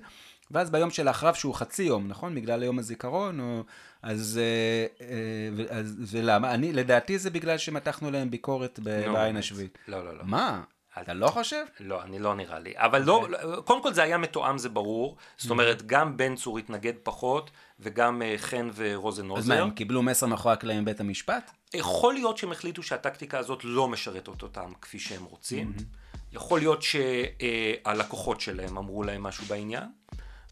ואז 0.51 0.71
ביום 0.71 0.89
שלאחריו, 0.89 1.35
שהוא 1.35 1.55
חצי 1.55 1.83
יום, 1.83 2.07
נכון? 2.07 2.35
בגלל 2.35 2.63
יום 2.63 2.79
הזיכרון, 2.79 3.39
או... 3.39 3.63
אז, 4.01 4.39
אה, 4.43 5.05
אה, 5.07 5.77
אז 5.77 5.95
ולמה? 6.11 6.53
אני, 6.53 6.73
לדעתי 6.73 7.19
זה 7.19 7.29
בגלל 7.29 7.57
שמתחנו 7.57 8.11
להם 8.11 8.31
ביקורת 8.31 8.79
נו, 8.79 9.13
בעין. 9.13 9.37
השביעית. 9.37 9.77
לא, 9.87 10.05
לא, 10.05 10.17
לא. 10.17 10.23
מה? 10.25 10.63
אתה 11.01 11.13
לא 11.13 11.27
חושב? 11.27 11.65
לא, 11.79 12.03
אני 12.03 12.19
לא 12.19 12.35
נראה 12.35 12.59
לי. 12.59 12.73
אבל 12.75 13.01
לא, 13.01 13.27
לא- 13.29 13.61
קודם 13.61 13.83
כל 13.83 13.93
זה 13.93 14.03
היה 14.03 14.17
מתואם, 14.17 14.57
זה 14.57 14.69
ברור. 14.69 15.17
זאת 15.37 15.51
אומרת, 15.51 15.85
גם 15.85 16.17
בן 16.17 16.35
צור 16.35 16.57
התנגד 16.57 16.93
פחות, 17.03 17.51
וגם 17.79 18.21
אה, 18.21 18.35
חן 18.37 18.69
אז 19.37 19.47
מה. 19.47 19.55
הם 19.55 19.71
קיבלו 19.71 20.01
מסר 20.01 20.25
מאחורי 20.25 20.53
הקלעים 20.53 20.81
מבית 20.81 20.99
המשפט? 20.99 21.51
יכול 21.73 22.13
להיות 22.13 22.37
שהם 22.37 22.51
החליטו 22.51 22.83
שהטקטיקה 22.83 23.39
הזאת 23.39 23.59
לא 23.63 23.87
משרתת 23.87 24.43
אותם 24.43 24.71
כפי 24.81 24.99
שהם 24.99 25.23
רוצים. 25.25 25.73
יכול 26.33 26.59
להיות 26.59 26.83
שהלקוחות 26.83 28.41
שלהם 28.41 28.77
אמרו 28.77 29.03
להם 29.03 29.23
משהו 29.23 29.45
בעניין. 29.45 29.83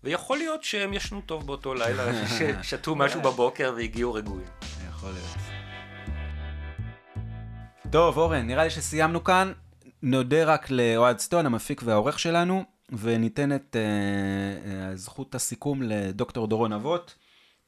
ויכול 0.04 0.38
להיות 0.38 0.64
שהם 0.64 0.94
ישנו 0.94 1.22
טוב 1.22 1.48
באותו 1.48 1.74
לילה, 1.74 2.04
ששתו 2.62 2.96
משהו 2.96 3.22
בבוקר 3.22 3.74
והגיעו 3.78 4.14
רגועים. 4.14 4.48
יכול 4.90 5.10
להיות. 5.12 5.38
טוב, 7.92 8.18
אורן, 8.18 8.48
נראה 8.48 8.64
לי 8.64 8.70
שסיימנו 8.70 9.24
כאן. 9.24 9.52
נודה 10.08 10.46
רק 10.46 10.70
לאוהד 10.70 11.20
סטון, 11.20 11.46
המפיק 11.46 11.82
והעורך 11.86 12.20
שלנו, 12.20 12.64
וניתן 12.92 13.56
את 13.56 13.76
uh, 13.76 14.68
uh, 14.68 14.96
זכות 14.96 15.36
הסיכום 15.36 15.82
לדוקטור 15.82 16.48
דורון 16.48 16.74
אבות, 16.74 17.16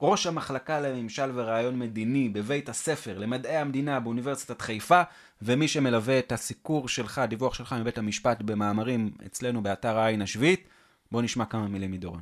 ראש 0.01 0.27
המחלקה 0.27 0.79
לממשל 0.79 1.31
ורעיון 1.33 1.79
מדיני 1.79 2.29
בבית 2.29 2.69
הספר 2.69 3.17
למדעי 3.19 3.57
המדינה 3.57 3.99
באוניברסיטת 3.99 4.61
חיפה, 4.61 5.01
ומי 5.41 5.67
שמלווה 5.67 6.19
את 6.19 6.31
הסיקור 6.31 6.87
שלך, 6.87 7.17
הדיווח 7.17 7.53
שלך 7.53 7.75
מבית 7.79 7.97
המשפט 7.97 8.41
במאמרים 8.41 9.11
אצלנו 9.25 9.63
באתר 9.63 9.97
העין 9.97 10.21
השביעית. 10.21 10.67
בוא 11.11 11.21
נשמע 11.21 11.45
כמה 11.45 11.67
מילים 11.67 11.91
מדורון. 11.91 12.21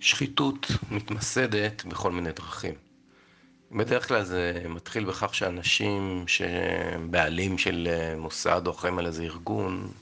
שחיתות 0.00 0.66
מתמסדת 0.90 1.84
בכל 1.84 2.12
מיני 2.12 2.32
דרכים. 2.32 2.74
בדרך 3.72 4.08
כלל 4.08 4.24
זה 4.24 4.62
מתחיל 4.68 5.04
בכך 5.04 5.34
שאנשים 5.34 6.24
שהם 6.26 7.10
בעלים 7.10 7.58
של 7.58 7.88
אה, 7.90 8.16
מוסד 8.16 8.62
או 8.66 8.72
אחראים 8.72 8.98
על 8.98 9.06
איזה 9.06 9.22
ארגון, 9.22 9.92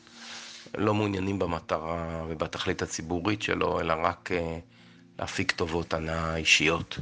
לא 0.78 0.94
מעוניינים 0.94 1.38
במטרה 1.38 2.24
ובתכלית 2.28 2.82
הציבורית 2.82 3.42
שלו, 3.42 3.80
אלא 3.80 3.94
רק 4.02 4.32
אה, 4.32 4.58
להפיק 5.18 5.52
טובות 5.52 5.94
הנאה 5.94 6.36
אישיות 6.36 6.98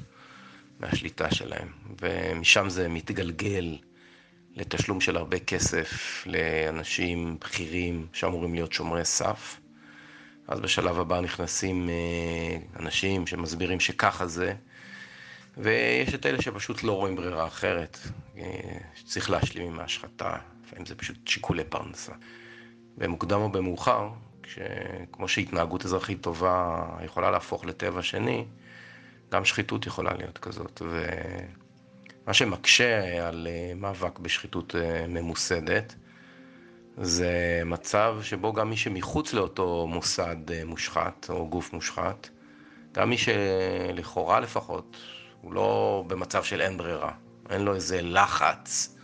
מהשליטה 0.81 1.35
שלהם. 1.35 1.69
ומשם 2.01 2.69
זה 2.69 2.89
מתגלגל 2.89 3.77
לתשלום 4.57 5.01
של 5.01 5.17
הרבה 5.17 5.39
כסף 5.39 6.23
לאנשים 6.27 7.37
בכירים 7.41 8.07
שאמורים 8.13 8.55
להיות 8.55 8.73
שומרי 8.73 9.05
סף. 9.05 9.61
אז 10.49 10.61
בשלב 10.61 11.01
הבא 11.01 11.21
נכנסים 11.21 11.89
אה, 11.89 12.57
אנשים 12.81 13.27
שמסבירים 13.27 13.81
שככה 13.81 14.27
זה, 14.27 14.55
ויש 15.57 16.15
את 16.15 16.27
אלה 16.27 16.43
שפשוט 16.43 16.83
לא 16.83 16.93
רואים 16.93 17.17
ברירה 17.17 17.47
אחרת, 17.47 17.99
אה, 18.39 18.79
שצריך 18.95 19.31
להשלים 19.31 19.67
עם 19.67 19.81
ההשחתה, 19.81 20.37
לפעמים 20.65 20.87
זה 20.87 20.95
פשוט 20.95 21.29
שיקולי 21.29 21.65
פרנסה. 21.65 22.13
במוקדם 22.99 23.41
או 23.41 23.49
במאוחר, 23.49 24.09
כמו 25.13 25.29
שהתנהגות 25.29 25.85
אזרחית 25.85 26.21
טובה 26.21 26.87
יכולה 27.05 27.31
להפוך 27.31 27.65
לטבע 27.65 28.03
שני, 28.03 28.45
גם 29.33 29.45
שחיתות 29.45 29.87
יכולה 29.87 30.15
להיות 30.15 30.39
כזאת. 30.39 30.83
ומה 32.25 32.35
שמקשה 32.35 33.27
על 33.29 33.49
אה, 33.51 33.73
מאבק 33.77 34.19
בשחיתות 34.19 34.77
אה, 34.77 35.07
ממוסדת, 35.09 35.95
זה 36.97 37.63
מצב 37.67 38.19
שבו 38.23 38.53
גם 38.53 38.71
מי 38.71 38.77
שמחוץ 38.77 39.33
לאותו 39.33 39.87
מוסד 39.87 40.65
מושחת 40.65 41.27
או 41.31 41.49
גוף 41.49 41.73
מושחת, 41.73 42.29
גם 42.93 43.11
מי 43.11 43.17
שלכאורה 43.19 44.41
לפחות, 44.41 44.97
הוא 45.41 45.53
לא 45.53 46.05
במצב 46.07 46.45
של 46.45 46.61
אין 46.61 46.77
ברירה, 46.77 47.13
אין 47.51 47.63
לו 47.63 47.75
איזה 47.75 48.03
לחץ 48.03 48.97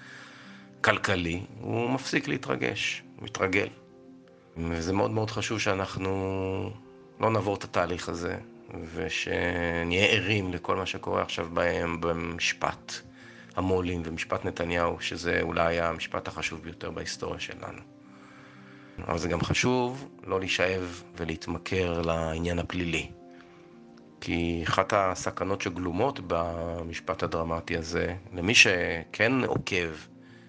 כלכלי, 0.80 1.42
הוא 1.60 1.90
מפסיק 1.90 2.28
להתרגש, 2.28 3.02
מתרגל. 3.18 3.68
וזה 4.56 4.92
מאוד 4.92 5.10
מאוד 5.10 5.30
חשוב 5.30 5.60
שאנחנו 5.60 6.70
לא 7.20 7.30
נעבור 7.30 7.56
את 7.56 7.64
התהליך 7.64 8.08
הזה, 8.08 8.38
ושנהיה 8.94 10.06
ערים 10.06 10.52
לכל 10.52 10.76
מה 10.76 10.86
שקורה 10.86 11.22
עכשיו 11.22 11.48
בהם 11.52 12.00
במשפט 12.00 12.92
המו"לים 13.56 14.02
ומשפט 14.04 14.44
נתניהו, 14.44 15.00
שזה 15.00 15.38
אולי 15.42 15.80
המשפט 15.80 16.28
החשוב 16.28 16.62
ביותר 16.62 16.90
בהיסטוריה 16.90 17.40
שלנו. 17.40 17.80
אבל 19.08 19.18
זה 19.18 19.28
גם 19.28 19.40
חשוב 19.40 20.08
לא 20.24 20.40
להישאב 20.40 21.02
ולהתמכר 21.16 22.02
לעניין 22.02 22.58
הפלילי. 22.58 23.10
כי 24.20 24.62
אחת 24.68 24.92
הסכנות 24.96 25.60
שגלומות 25.60 26.20
במשפט 26.26 27.22
הדרמטי 27.22 27.76
הזה, 27.76 28.14
למי 28.34 28.54
שכן 28.54 29.44
עוקב 29.44 29.88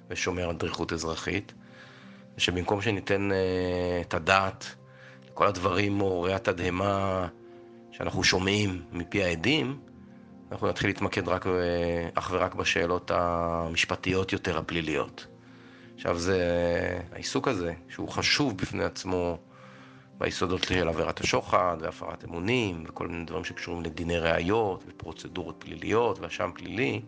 ושומר 0.10 0.50
על 0.50 0.56
דריכות 0.56 0.94
אזרחית, 0.94 1.54
זה 2.36 2.42
שבמקום 2.42 2.82
שניתן 2.82 3.30
uh, 3.32 4.06
את 4.08 4.14
הדעת 4.14 4.76
לכל 5.32 5.48
הדברים 5.48 5.98
מעוררי 5.98 6.34
התדהמה 6.34 7.28
שאנחנו 7.92 8.24
שומעים 8.24 8.82
מפי 8.92 9.24
העדים, 9.24 9.80
אנחנו 10.52 10.68
נתחיל 10.68 10.90
להתמקד 10.90 11.28
רק, 11.28 11.48
אה, 11.48 11.54
אך 12.16 12.30
ורק 12.34 12.56
בשאלות 12.56 13.12
המשפטיות 13.14 14.34
יותר, 14.34 14.58
הפליליות. 14.58 15.28
עכשיו 15.96 16.20
זה, 16.20 16.40
העיסוק 17.12 17.48
הזה, 17.48 17.74
שהוא 17.90 18.10
חשוב 18.10 18.58
בפני 18.58 18.84
עצמו 18.84 19.38
ביסודות 20.18 20.64
של 20.64 20.88
עבירת 20.88 21.20
השוחד 21.20 21.78
והפרת 21.80 22.24
אמונים 22.26 22.84
וכל 22.88 23.08
מיני 23.08 23.26
דברים 23.26 23.44
שקשורים 23.44 23.84
לדיני 23.84 24.18
ראיות 24.18 24.84
ופרוצדורות 24.88 25.56
פליליות 25.60 26.20
ואשם 26.20 26.52
פלילי, 26.56 27.02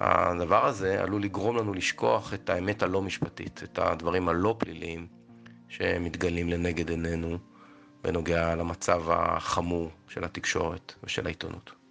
הדבר 0.00 0.66
הזה 0.66 1.02
עלול 1.02 1.22
לגרום 1.22 1.56
לנו 1.56 1.74
לשכוח 1.74 2.34
את 2.34 2.50
האמת 2.50 2.82
הלא 2.82 3.02
משפטית, 3.02 3.62
את 3.62 3.78
הדברים 3.78 4.28
הלא 4.28 4.56
פליליים 4.58 5.06
שמתגלים 5.68 6.48
לנגד 6.48 6.90
עינינו 6.90 7.38
בנוגע 8.02 8.54
למצב 8.54 9.02
החמור 9.10 9.90
של 10.08 10.24
התקשורת 10.24 10.94
ושל 11.04 11.26
העיתונות. 11.26 11.83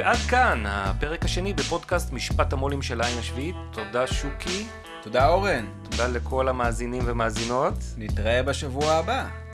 ועד 0.00 0.16
כאן 0.16 0.62
הפרק 0.66 1.24
השני 1.24 1.52
בפודקאסט 1.54 2.12
משפט 2.12 2.52
המו"לים 2.52 2.82
של 2.82 3.00
העין 3.00 3.18
השביעית. 3.18 3.56
תודה 3.72 4.06
שוקי. 4.06 4.66
תודה 5.02 5.28
אורן. 5.28 5.66
תודה 5.90 6.08
לכל 6.08 6.48
המאזינים 6.48 7.02
ומאזינות. 7.06 7.74
נתראה 7.96 8.42
בשבוע 8.42 8.92
הבא. 8.92 9.49